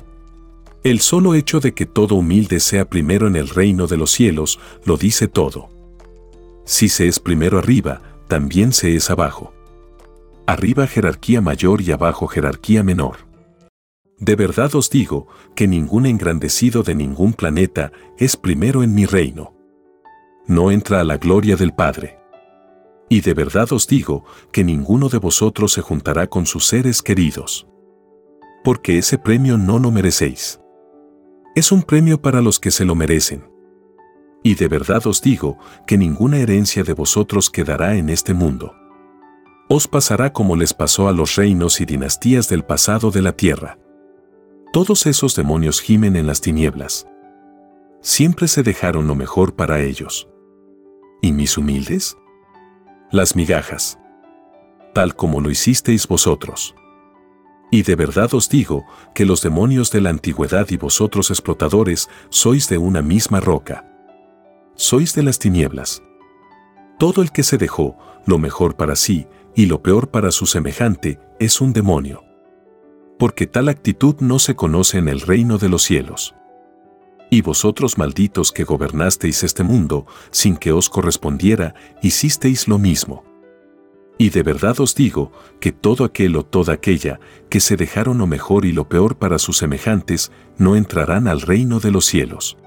El 0.84 1.02
solo 1.02 1.36
hecho 1.36 1.60
de 1.60 1.76
que 1.76 1.86
todo 1.86 2.16
humilde 2.16 2.60
sea 2.60 2.90
primero 2.90 3.28
en 3.28 3.36
el 3.36 3.50
reino 3.50 3.86
de 3.86 3.98
los 3.98 4.10
cielos 4.10 4.60
lo 4.86 4.98
dice 4.98 5.28
todo. 5.28 5.70
Si 6.66 6.90
se 6.90 7.08
es 7.08 7.20
primero 7.20 7.60
arriba, 7.60 8.02
también 8.28 8.74
se 8.74 8.96
es 8.96 9.12
abajo. 9.12 9.54
Arriba 10.48 10.88
jerarquía 10.88 11.42
mayor 11.42 11.80
y 11.82 11.92
abajo 11.92 12.26
jerarquía 12.26 12.82
menor. 12.82 13.32
De 14.24 14.38
verdad 14.38 14.74
os 14.76 14.90
digo 14.90 15.28
que 15.54 15.68
ningún 15.68 16.06
engrandecido 16.06 16.82
de 16.82 16.96
ningún 16.96 17.34
planeta 17.34 17.92
es 18.18 18.38
primero 18.38 18.82
en 18.82 18.96
mi 18.96 19.06
reino. 19.06 19.54
No 20.48 20.72
entra 20.72 21.02
a 21.02 21.04
la 21.04 21.18
gloria 21.18 21.58
del 21.58 21.74
Padre. 21.74 22.20
Y 23.10 23.20
de 23.20 23.34
verdad 23.34 23.74
os 23.74 23.86
digo 23.86 24.24
que 24.54 24.64
ninguno 24.64 25.10
de 25.10 25.18
vosotros 25.18 25.74
se 25.74 25.82
juntará 25.82 26.28
con 26.28 26.46
sus 26.46 26.66
seres 26.66 27.02
queridos. 27.02 27.68
Porque 28.64 28.98
ese 28.98 29.18
premio 29.18 29.58
no 29.58 29.78
lo 29.78 29.92
merecéis. 29.92 30.62
Es 31.54 31.74
un 31.74 31.84
premio 31.84 32.22
para 32.22 32.42
los 32.42 32.62
que 32.62 32.72
se 32.72 32.86
lo 32.86 32.96
merecen. 32.96 33.44
Y 34.42 34.56
de 34.56 34.70
verdad 34.70 35.06
os 35.06 35.22
digo 35.22 35.58
que 35.86 35.98
ninguna 35.98 36.38
herencia 36.38 36.86
de 36.86 36.94
vosotros 36.94 37.50
quedará 37.50 37.98
en 37.98 38.10
este 38.10 38.34
mundo. 38.34 38.74
Os 39.68 39.86
pasará 39.90 40.32
como 40.32 40.56
les 40.56 40.74
pasó 40.74 41.10
a 41.10 41.12
los 41.12 41.36
reinos 41.36 41.82
y 41.82 41.86
dinastías 41.86 42.48
del 42.48 42.64
pasado 42.64 43.12
de 43.12 43.22
la 43.22 43.34
tierra. 43.34 43.83
Todos 44.74 45.06
esos 45.06 45.36
demonios 45.36 45.82
gimen 45.82 46.16
en 46.16 46.26
las 46.26 46.42
tinieblas. 46.42 47.06
Siempre 48.02 48.48
se 48.48 48.64
dejaron 48.64 49.06
lo 49.06 49.14
mejor 49.14 49.56
para 49.56 49.80
ellos. 49.82 50.28
¿Y 51.22 51.32
mis 51.32 51.60
humildes? 51.60 52.18
Las 53.12 53.36
migajas. 53.36 54.00
Tal 54.96 55.16
como 55.16 55.42
lo 55.42 55.52
hicisteis 55.52 56.08
vosotros. 56.08 56.74
Y 57.70 57.84
de 57.84 57.96
verdad 57.96 58.34
os 58.34 58.50
digo 58.50 58.84
que 59.14 59.28
los 59.28 59.44
demonios 59.44 59.92
de 59.92 60.02
la 60.02 60.10
antigüedad 60.10 60.68
y 60.72 60.78
vosotros 60.78 61.30
explotadores 61.30 62.10
sois 62.30 62.68
de 62.68 62.80
una 62.80 63.04
misma 63.04 63.42
roca. 63.42 63.86
Sois 64.74 65.14
de 65.14 65.22
las 65.22 65.38
tinieblas. 65.38 66.02
Todo 66.98 67.22
el 67.22 67.32
que 67.32 67.44
se 67.44 67.60
dejó 67.60 67.96
lo 68.26 68.40
mejor 68.40 68.76
para 68.76 68.96
sí 68.96 69.28
y 69.54 69.68
lo 69.68 69.84
peor 69.84 70.10
para 70.10 70.32
su 70.32 70.48
semejante 70.48 71.20
es 71.40 71.62
un 71.62 71.74
demonio. 71.74 72.33
Porque 73.24 73.48
tal 73.48 73.70
actitud 73.70 74.18
no 74.20 74.38
se 74.38 74.54
conoce 74.54 74.98
en 74.98 75.08
el 75.08 75.22
reino 75.22 75.58
de 75.58 75.70
los 75.70 75.84
cielos. 75.84 76.36
Y 77.30 77.42
vosotros 77.42 77.98
malditos 77.98 78.52
que 78.52 78.66
gobernasteis 78.66 79.46
este 79.46 79.64
mundo 79.64 80.06
sin 80.30 80.58
que 80.58 80.74
os 80.74 80.90
correspondiera, 80.90 81.74
hicisteis 82.02 82.68
lo 82.68 82.80
mismo. 82.80 83.24
Y 84.18 84.30
de 84.32 84.44
verdad 84.44 84.78
os 84.82 84.94
digo 84.94 85.32
que 85.62 85.72
todo 85.72 86.04
aquel 86.04 86.36
o 86.36 86.44
toda 86.44 86.74
aquella 86.74 87.22
que 87.50 87.62
se 87.62 87.78
dejaron 87.78 88.18
lo 88.18 88.28
mejor 88.28 88.66
y 88.66 88.74
lo 88.74 88.90
peor 88.90 89.16
para 89.16 89.40
sus 89.40 89.56
semejantes 89.56 90.34
no 90.58 90.76
entrarán 90.76 91.30
al 91.30 91.40
reino 91.40 91.80
de 91.80 91.92
los 91.92 92.04
cielos. 92.04 92.58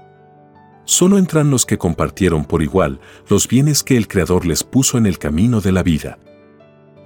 Solo 0.85 1.19
entran 1.19 1.51
los 1.51 1.67
que 1.67 1.77
compartieron 1.77 2.45
por 2.45 2.63
igual 2.63 2.99
los 3.29 3.47
bienes 3.47 3.83
que 3.83 3.95
el 3.95 4.07
Creador 4.07 4.47
les 4.47 4.63
puso 4.63 4.97
en 4.97 5.05
el 5.05 5.19
camino 5.19 5.61
de 5.61 5.71
la 5.71 5.83
vida. 5.83 6.17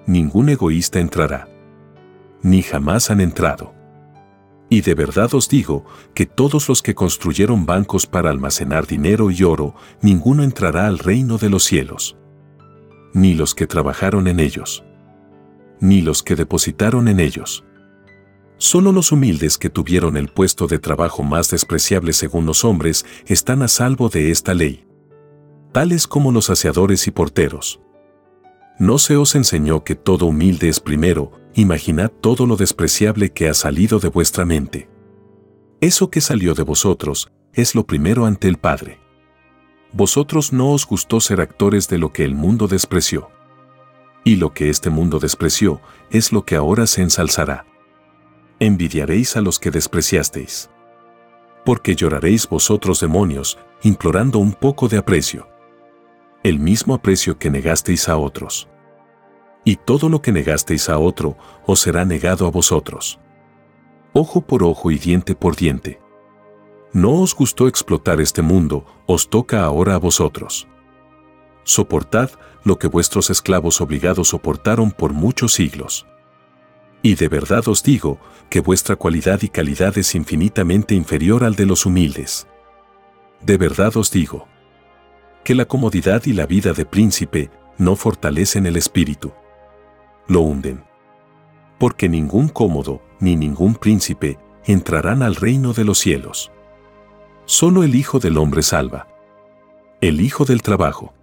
Ningún 0.08 0.48
egoísta 0.48 1.02
entrará. 1.02 1.50
Ni 2.44 2.62
jamás 2.62 3.12
han 3.12 3.22
entrado. 3.22 3.74
Y 4.70 4.82
de 4.82 4.96
verdad 4.96 5.34
os 5.34 5.50
digo 5.50 5.86
que 6.14 6.26
todos 6.26 6.70
los 6.70 6.82
que 6.82 6.96
construyeron 6.96 7.66
bancos 7.66 8.08
para 8.08 8.30
almacenar 8.30 8.88
dinero 8.88 9.30
y 9.30 9.44
oro, 9.44 9.76
ninguno 10.02 10.44
entrará 10.44 10.88
al 10.88 10.98
reino 11.00 11.38
de 11.38 11.50
los 11.50 11.64
cielos 11.64 12.16
ni 13.14 13.34
los 13.34 13.56
que 13.56 13.68
trabajaron 13.68 14.28
en 14.28 14.40
ellos, 14.40 14.84
ni 15.80 16.02
los 16.02 16.24
que 16.24 16.36
depositaron 16.36 17.08
en 17.08 17.20
ellos. 17.20 17.64
Solo 18.58 18.92
los 18.92 19.12
humildes 19.12 19.58
que 19.58 19.70
tuvieron 19.70 20.18
el 20.18 20.28
puesto 20.30 20.68
de 20.68 20.80
trabajo 20.80 21.24
más 21.24 21.50
despreciable 21.50 22.14
según 22.14 22.46
los 22.46 22.64
hombres 22.64 23.06
están 23.26 23.64
a 23.64 23.68
salvo 23.68 24.10
de 24.10 24.32
esta 24.32 24.54
ley, 24.54 24.86
tales 25.72 26.08
como 26.08 26.32
los 26.32 26.46
saciadores 26.46 27.08
y 27.08 27.12
porteros. 27.12 27.82
¿No 28.78 28.98
se 28.98 29.18
os 29.18 29.36
enseñó 29.36 29.84
que 29.84 29.96
todo 29.96 30.28
humilde 30.28 30.70
es 30.70 30.80
primero, 30.80 31.32
imaginad 31.56 32.12
todo 32.12 32.46
lo 32.46 32.56
despreciable 32.56 33.32
que 33.32 33.50
ha 33.50 33.54
salido 33.54 34.00
de 34.00 34.10
vuestra 34.10 34.46
mente? 34.46 34.90
Eso 35.80 36.10
que 36.10 36.22
salió 36.22 36.54
de 36.54 36.64
vosotros 36.64 37.32
es 37.54 37.76
lo 37.76 37.86
primero 37.86 38.26
ante 38.26 38.48
el 38.48 38.58
Padre 38.58 39.02
vosotros 39.94 40.54
no 40.54 40.72
os 40.72 40.86
gustó 40.86 41.20
ser 41.20 41.42
actores 41.42 41.90
de 41.90 41.98
lo 41.98 42.14
que 42.14 42.24
el 42.24 42.34
mundo 42.34 42.68
despreció. 42.68 43.30
Y 44.24 44.38
lo 44.38 44.54
que 44.54 44.70
este 44.70 44.90
mundo 44.90 45.20
despreció 45.20 45.82
es 46.12 46.32
lo 46.32 46.46
que 46.46 46.56
ahora 46.56 46.88
se 46.88 47.02
ensalzará. 47.02 47.66
Envidiaréis 48.60 49.36
a 49.36 49.42
los 49.42 49.60
que 49.60 49.72
despreciasteis. 49.72 50.70
Porque 51.66 51.96
lloraréis 51.96 52.48
vosotros 52.48 53.00
demonios, 53.02 53.58
implorando 53.84 54.40
un 54.40 54.54
poco 54.54 54.88
de 54.88 54.98
aprecio. 54.98 55.48
El 56.44 56.60
mismo 56.60 56.94
aprecio 56.94 57.38
que 57.38 57.50
negasteis 57.50 58.08
a 58.08 58.18
otros. 58.18 58.70
Y 59.64 59.76
todo 59.76 60.10
lo 60.10 60.22
que 60.22 60.32
negasteis 60.32 60.90
a 60.90 60.98
otro, 60.98 61.38
os 61.66 61.80
será 61.80 62.06
negado 62.06 62.48
a 62.48 62.52
vosotros. 62.52 63.20
Ojo 64.14 64.42
por 64.42 64.64
ojo 64.64 64.92
y 64.92 64.98
diente 64.98 65.36
por 65.36 65.56
diente. 65.56 66.00
No 66.94 67.14
os 67.22 67.34
gustó 67.34 67.68
explotar 67.68 68.20
este 68.20 68.42
mundo, 68.42 68.86
os 69.06 69.30
toca 69.30 69.64
ahora 69.64 69.96
a 69.96 70.00
vosotros. 70.00 70.68
Soportad 71.64 72.32
lo 72.64 72.78
que 72.78 72.88
vuestros 72.88 73.30
esclavos 73.30 73.82
obligados 73.82 74.30
soportaron 74.30 74.92
por 74.92 75.14
muchos 75.14 75.54
siglos. 75.54 76.06
Y 77.04 77.16
de 77.16 77.30
verdad 77.30 77.68
os 77.68 77.84
digo 77.84 78.20
que 78.50 78.60
vuestra 78.60 78.96
cualidad 78.96 79.42
y 79.42 79.50
calidad 79.50 79.98
es 79.98 80.14
infinitamente 80.16 80.94
inferior 80.94 81.44
al 81.44 81.56
de 81.56 81.66
los 81.66 81.86
humildes. 81.86 82.48
De 83.42 83.58
verdad 83.58 83.96
os 83.98 84.12
digo 84.12 84.48
que 85.44 85.56
la 85.56 85.66
comodidad 85.66 86.26
y 86.26 86.34
la 86.34 86.46
vida 86.46 86.74
de 86.74 86.86
príncipe 86.86 87.50
no 87.78 87.96
fortalecen 87.96 88.66
el 88.68 88.76
espíritu. 88.76 89.32
Lo 90.32 90.40
hunden. 90.40 90.82
Porque 91.78 92.08
ningún 92.08 92.48
cómodo 92.48 93.02
ni 93.20 93.36
ningún 93.36 93.76
príncipe 93.76 94.40
entrarán 94.64 95.24
al 95.24 95.36
reino 95.36 95.74
de 95.74 95.84
los 95.84 96.00
cielos. 96.00 96.54
Solo 97.44 97.84
el 97.84 97.96
Hijo 97.96 98.18
del 98.20 98.38
Hombre 98.38 98.64
salva. 98.64 99.10
El 100.00 100.22
Hijo 100.22 100.46
del 100.46 100.62
trabajo. 100.62 101.14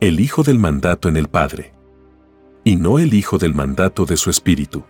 El 0.00 0.20
Hijo 0.20 0.42
del 0.42 0.58
mandato 0.58 1.10
en 1.10 1.18
el 1.18 1.28
Padre. 1.28 1.74
Y 2.64 2.76
no 2.76 2.98
el 2.98 3.12
Hijo 3.12 3.36
del 3.36 3.52
mandato 3.52 4.06
de 4.06 4.16
su 4.16 4.30
Espíritu. 4.30 4.84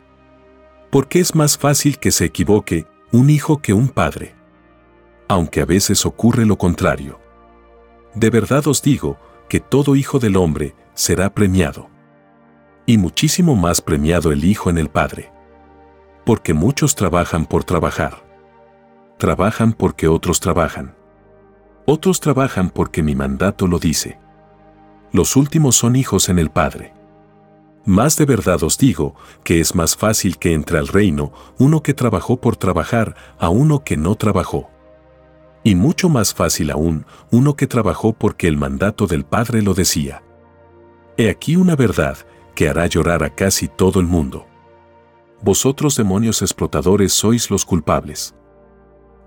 Porque 0.92 1.18
es 1.18 1.34
más 1.34 1.58
fácil 1.58 1.98
que 1.98 2.12
se 2.12 2.26
equivoque 2.26 2.86
un 3.10 3.30
hijo 3.30 3.60
que 3.60 3.72
un 3.72 3.88
padre. 3.88 4.36
Aunque 5.26 5.60
a 5.60 5.64
veces 5.64 6.06
ocurre 6.06 6.46
lo 6.46 6.56
contrario. 6.56 7.18
De 8.14 8.30
verdad 8.30 8.68
os 8.68 8.80
digo 8.80 9.18
que 9.48 9.58
todo 9.58 9.96
hijo 9.96 10.20
del 10.20 10.36
hombre 10.36 10.76
será 10.94 11.34
premiado. 11.34 11.93
Y 12.86 12.98
muchísimo 12.98 13.54
más 13.54 13.80
premiado 13.80 14.32
el 14.32 14.44
Hijo 14.44 14.70
en 14.70 14.78
el 14.78 14.88
Padre. 14.88 15.32
Porque 16.24 16.54
muchos 16.54 16.94
trabajan 16.94 17.46
por 17.46 17.64
trabajar 17.64 18.24
trabajan 19.18 19.72
porque 19.72 20.08
otros 20.08 20.40
trabajan. 20.40 20.94
Otros 21.86 22.20
trabajan 22.20 22.70
porque 22.70 23.02
mi 23.02 23.14
mandato 23.14 23.66
lo 23.66 23.78
dice. 23.78 24.18
Los 25.12 25.36
últimos 25.36 25.76
son 25.76 25.96
hijos 25.96 26.28
en 26.28 26.38
el 26.38 26.50
Padre. 26.50 26.92
Más 27.86 28.16
de 28.16 28.24
verdad 28.24 28.62
os 28.62 28.78
digo 28.78 29.14
que 29.42 29.60
es 29.60 29.74
más 29.74 29.96
fácil 29.96 30.38
que 30.38 30.54
entre 30.54 30.78
al 30.78 30.88
reino 30.88 31.32
uno 31.58 31.82
que 31.82 31.94
trabajó 31.94 32.40
por 32.40 32.56
trabajar 32.56 33.14
a 33.38 33.50
uno 33.50 33.84
que 33.84 33.96
no 33.96 34.14
trabajó. 34.14 34.70
Y 35.62 35.74
mucho 35.74 36.08
más 36.08 36.34
fácil 36.34 36.70
aún 36.70 37.06
uno 37.30 37.56
que 37.56 37.66
trabajó 37.66 38.12
porque 38.12 38.48
el 38.48 38.56
mandato 38.56 39.06
del 39.06 39.24
Padre 39.24 39.62
lo 39.62 39.74
decía. 39.74 40.22
He 41.16 41.30
aquí 41.30 41.56
una 41.56 41.76
verdad 41.76 42.18
que 42.54 42.68
hará 42.68 42.86
llorar 42.86 43.22
a 43.22 43.30
casi 43.30 43.68
todo 43.68 44.00
el 44.00 44.06
mundo. 44.06 44.46
Vosotros 45.42 45.96
demonios 45.96 46.42
explotadores 46.42 47.12
sois 47.12 47.50
los 47.50 47.64
culpables 47.64 48.34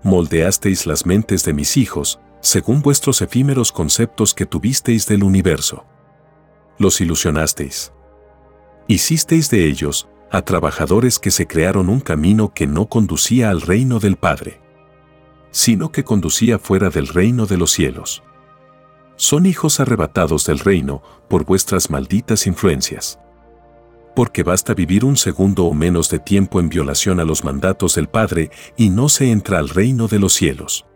moldeasteis 0.02 0.86
las 0.86 1.06
mentes 1.06 1.44
de 1.44 1.52
mis 1.52 1.76
hijos, 1.76 2.20
según 2.40 2.82
vuestros 2.82 3.20
efímeros 3.20 3.72
conceptos 3.72 4.34
que 4.34 4.46
tuvisteis 4.46 5.06
del 5.06 5.24
universo. 5.24 5.84
Los 6.78 7.00
ilusionasteis. 7.00 7.92
Hicisteis 8.86 9.50
de 9.50 9.66
ellos 9.66 10.08
a 10.30 10.42
trabajadores 10.42 11.18
que 11.18 11.30
se 11.30 11.46
crearon 11.46 11.88
un 11.88 12.00
camino 12.00 12.52
que 12.54 12.66
no 12.66 12.88
conducía 12.88 13.50
al 13.50 13.60
reino 13.60 13.98
del 13.98 14.16
Padre, 14.16 14.60
sino 15.50 15.90
que 15.90 16.04
conducía 16.04 16.58
fuera 16.58 16.90
del 16.90 17.08
reino 17.08 17.46
de 17.46 17.56
los 17.56 17.72
cielos. 17.72 18.22
Son 19.18 19.44
hijos 19.44 19.78
arrebatados 19.78 20.46
del 20.46 20.58
reino 20.58 21.02
por 21.28 21.44
vuestras 21.44 21.90
malditas 21.90 22.46
influencias 22.46 23.18
porque 24.18 24.42
basta 24.42 24.74
vivir 24.74 25.04
un 25.04 25.16
segundo 25.16 25.66
o 25.66 25.74
menos 25.74 26.10
de 26.10 26.18
tiempo 26.18 26.58
en 26.58 26.68
violación 26.68 27.20
a 27.20 27.24
los 27.24 27.44
mandatos 27.44 27.94
del 27.94 28.08
Padre 28.08 28.50
y 28.76 28.90
no 28.90 29.08
se 29.08 29.30
entra 29.30 29.60
al 29.60 29.68
reino 29.68 30.08
de 30.08 30.18
los 30.18 30.32
cielos. 30.32 30.86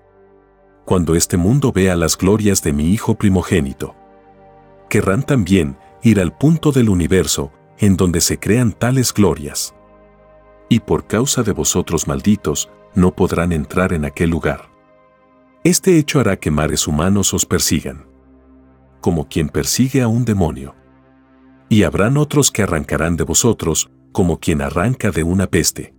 Cuando 0.85 1.15
este 1.15 1.37
mundo 1.37 1.71
vea 1.71 1.95
las 1.95 2.19
glorias 2.19 2.65
de 2.65 2.73
mi 2.73 2.91
Hijo 2.91 3.15
primogénito, 3.15 3.95
querrán 4.89 5.23
también 5.23 5.79
ir 6.03 6.19
al 6.19 6.37
punto 6.37 6.73
del 6.73 6.89
universo 6.89 7.53
en 7.79 7.97
donde 7.97 8.21
se 8.21 8.41
crean 8.41 8.73
tales 8.73 9.15
glorias. 9.15 9.73
Y 10.69 10.81
por 10.81 11.07
causa 11.07 11.45
de 11.45 11.53
vosotros 11.53 12.09
malditos, 12.09 12.71
no 12.97 13.15
podrán 13.15 13.53
entrar 13.53 13.93
en 13.93 14.05
aquel 14.05 14.31
lugar. 14.31 14.69
Este 15.63 15.97
hecho 15.97 16.19
hará 16.19 16.41
que 16.41 16.51
mares 16.51 16.89
humanos 16.89 17.33
os 17.35 17.47
persigan, 17.47 18.05
como 19.03 19.29
quien 19.29 19.51
persigue 19.51 20.01
a 20.01 20.09
un 20.09 20.25
demonio 20.25 20.75
y 21.73 21.85
habrán 21.85 22.19
otros 22.19 22.51
que 22.51 22.63
arrancarán 22.63 23.17
de 23.17 23.25
vosotros, 23.25 23.91
como 24.13 24.39
quien 24.39 24.61
arranca 24.61 25.11
de 25.11 25.23
una 25.23 25.47
peste. 25.47 25.95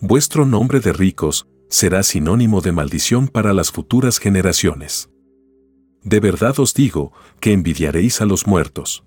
Vuestro 0.00 0.46
nombre 0.46 0.80
de 0.80 0.94
ricos 0.94 1.46
será 1.68 2.02
sinónimo 2.02 2.62
de 2.62 2.72
maldición 2.72 3.28
para 3.28 3.52
las 3.52 3.70
futuras 3.70 4.16
generaciones. 4.18 5.10
De 6.02 6.20
verdad 6.20 6.58
os 6.58 6.72
digo 6.72 7.12
que 7.38 7.52
envidiaréis 7.52 8.22
a 8.22 8.24
los 8.24 8.46
muertos. 8.46 9.04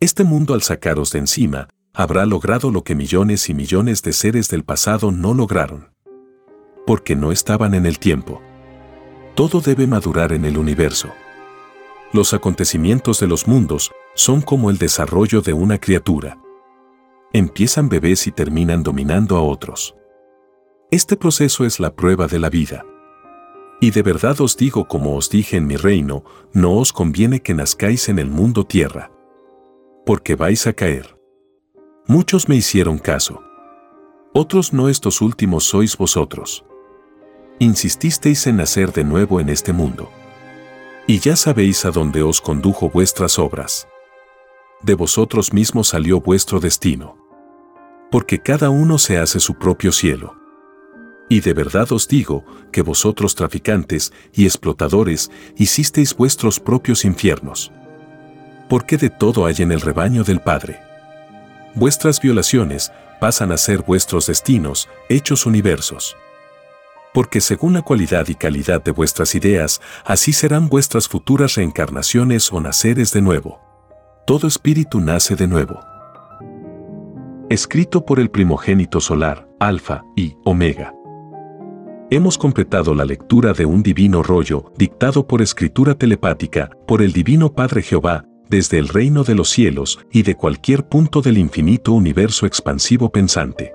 Este 0.00 0.24
mundo 0.24 0.54
al 0.54 0.62
sacaros 0.62 1.12
de 1.12 1.18
encima, 1.18 1.68
habrá 1.92 2.24
logrado 2.24 2.70
lo 2.70 2.82
que 2.82 2.94
millones 2.94 3.50
y 3.50 3.52
millones 3.52 4.02
de 4.02 4.14
seres 4.14 4.48
del 4.48 4.64
pasado 4.64 5.12
no 5.12 5.34
lograron. 5.34 5.90
Porque 6.86 7.14
no 7.14 7.30
estaban 7.30 7.74
en 7.74 7.84
el 7.84 7.98
tiempo. 7.98 8.40
Todo 9.34 9.60
debe 9.60 9.86
madurar 9.86 10.32
en 10.32 10.46
el 10.46 10.56
universo. 10.56 11.12
Los 12.12 12.32
acontecimientos 12.32 13.20
de 13.20 13.26
los 13.26 13.46
mundos 13.46 13.92
son 14.14 14.40
como 14.40 14.70
el 14.70 14.78
desarrollo 14.78 15.42
de 15.42 15.52
una 15.52 15.78
criatura. 15.78 16.38
Empiezan 17.34 17.90
bebés 17.90 18.26
y 18.26 18.32
terminan 18.32 18.82
dominando 18.82 19.36
a 19.36 19.42
otros. 19.42 19.94
Este 20.90 21.18
proceso 21.18 21.66
es 21.66 21.78
la 21.80 21.94
prueba 21.94 22.26
de 22.26 22.38
la 22.38 22.48
vida. 22.48 22.86
Y 23.80 23.90
de 23.90 24.02
verdad 24.02 24.40
os 24.40 24.56
digo 24.56 24.88
como 24.88 25.16
os 25.16 25.28
dije 25.28 25.58
en 25.58 25.66
mi 25.66 25.76
reino, 25.76 26.24
no 26.54 26.78
os 26.78 26.94
conviene 26.94 27.40
que 27.40 27.52
nazcáis 27.52 28.08
en 28.08 28.18
el 28.18 28.30
mundo 28.30 28.64
tierra. 28.64 29.12
Porque 30.06 30.34
vais 30.34 30.66
a 30.66 30.72
caer. 30.72 31.18
Muchos 32.06 32.48
me 32.48 32.56
hicieron 32.56 32.96
caso. 32.96 33.42
Otros 34.32 34.72
no 34.72 34.88
estos 34.88 35.20
últimos 35.20 35.64
sois 35.64 35.94
vosotros. 35.98 36.64
Insististeis 37.58 38.46
en 38.46 38.56
nacer 38.56 38.92
de 38.92 39.04
nuevo 39.04 39.40
en 39.40 39.50
este 39.50 39.74
mundo. 39.74 40.10
Y 41.08 41.18
ya 41.18 41.34
sabéis 41.34 41.84
a 41.84 41.90
dónde 41.90 42.22
os 42.22 42.40
condujo 42.40 42.88
vuestras 42.88 43.40
obras 43.40 43.88
de 44.82 44.94
vosotros 44.94 45.52
mismos 45.52 45.88
salió 45.88 46.20
vuestro 46.20 46.60
destino. 46.60 47.16
Porque 48.10 48.40
cada 48.40 48.70
uno 48.70 48.98
se 48.98 49.18
hace 49.18 49.40
su 49.40 49.54
propio 49.54 49.92
cielo. 49.92 50.36
Y 51.28 51.40
de 51.40 51.52
verdad 51.52 51.92
os 51.92 52.08
digo 52.08 52.44
que 52.72 52.80
vosotros 52.80 53.34
traficantes 53.34 54.12
y 54.32 54.46
explotadores 54.46 55.30
hicisteis 55.56 56.16
vuestros 56.16 56.60
propios 56.60 57.04
infiernos. 57.04 57.72
Porque 58.68 58.96
de 58.96 59.10
todo 59.10 59.46
hay 59.46 59.56
en 59.58 59.72
el 59.72 59.80
rebaño 59.80 60.24
del 60.24 60.40
Padre. 60.40 60.80
Vuestras 61.74 62.20
violaciones 62.20 62.92
pasan 63.20 63.52
a 63.52 63.58
ser 63.58 63.82
vuestros 63.82 64.26
destinos, 64.26 64.88
hechos 65.08 65.44
universos. 65.44 66.16
Porque 67.18 67.40
según 67.40 67.72
la 67.72 67.82
cualidad 67.82 68.28
y 68.28 68.36
calidad 68.36 68.80
de 68.80 68.92
vuestras 68.92 69.34
ideas, 69.34 69.80
así 70.04 70.32
serán 70.32 70.68
vuestras 70.68 71.08
futuras 71.08 71.56
reencarnaciones 71.56 72.52
o 72.52 72.60
naceres 72.60 73.12
de 73.12 73.22
nuevo 73.22 73.68
todo 74.28 74.46
espíritu 74.46 75.00
nace 75.00 75.36
de 75.36 75.48
nuevo. 75.48 75.80
Escrito 77.48 78.04
por 78.04 78.20
el 78.20 78.28
primogénito 78.28 79.00
solar, 79.00 79.48
Alfa 79.58 80.04
y 80.16 80.36
Omega. 80.44 80.92
Hemos 82.10 82.36
completado 82.36 82.94
la 82.94 83.06
lectura 83.06 83.54
de 83.54 83.64
un 83.64 83.82
divino 83.82 84.22
rollo, 84.22 84.70
dictado 84.76 85.26
por 85.26 85.40
escritura 85.40 85.94
telepática, 85.94 86.68
por 86.86 87.00
el 87.00 87.14
Divino 87.14 87.54
Padre 87.54 87.80
Jehová, 87.80 88.26
desde 88.50 88.78
el 88.78 88.88
reino 88.88 89.24
de 89.24 89.34
los 89.34 89.48
cielos 89.48 89.98
y 90.12 90.24
de 90.24 90.34
cualquier 90.34 90.86
punto 90.86 91.22
del 91.22 91.38
infinito 91.38 91.92
universo 91.92 92.44
expansivo 92.44 93.10
pensante. 93.10 93.72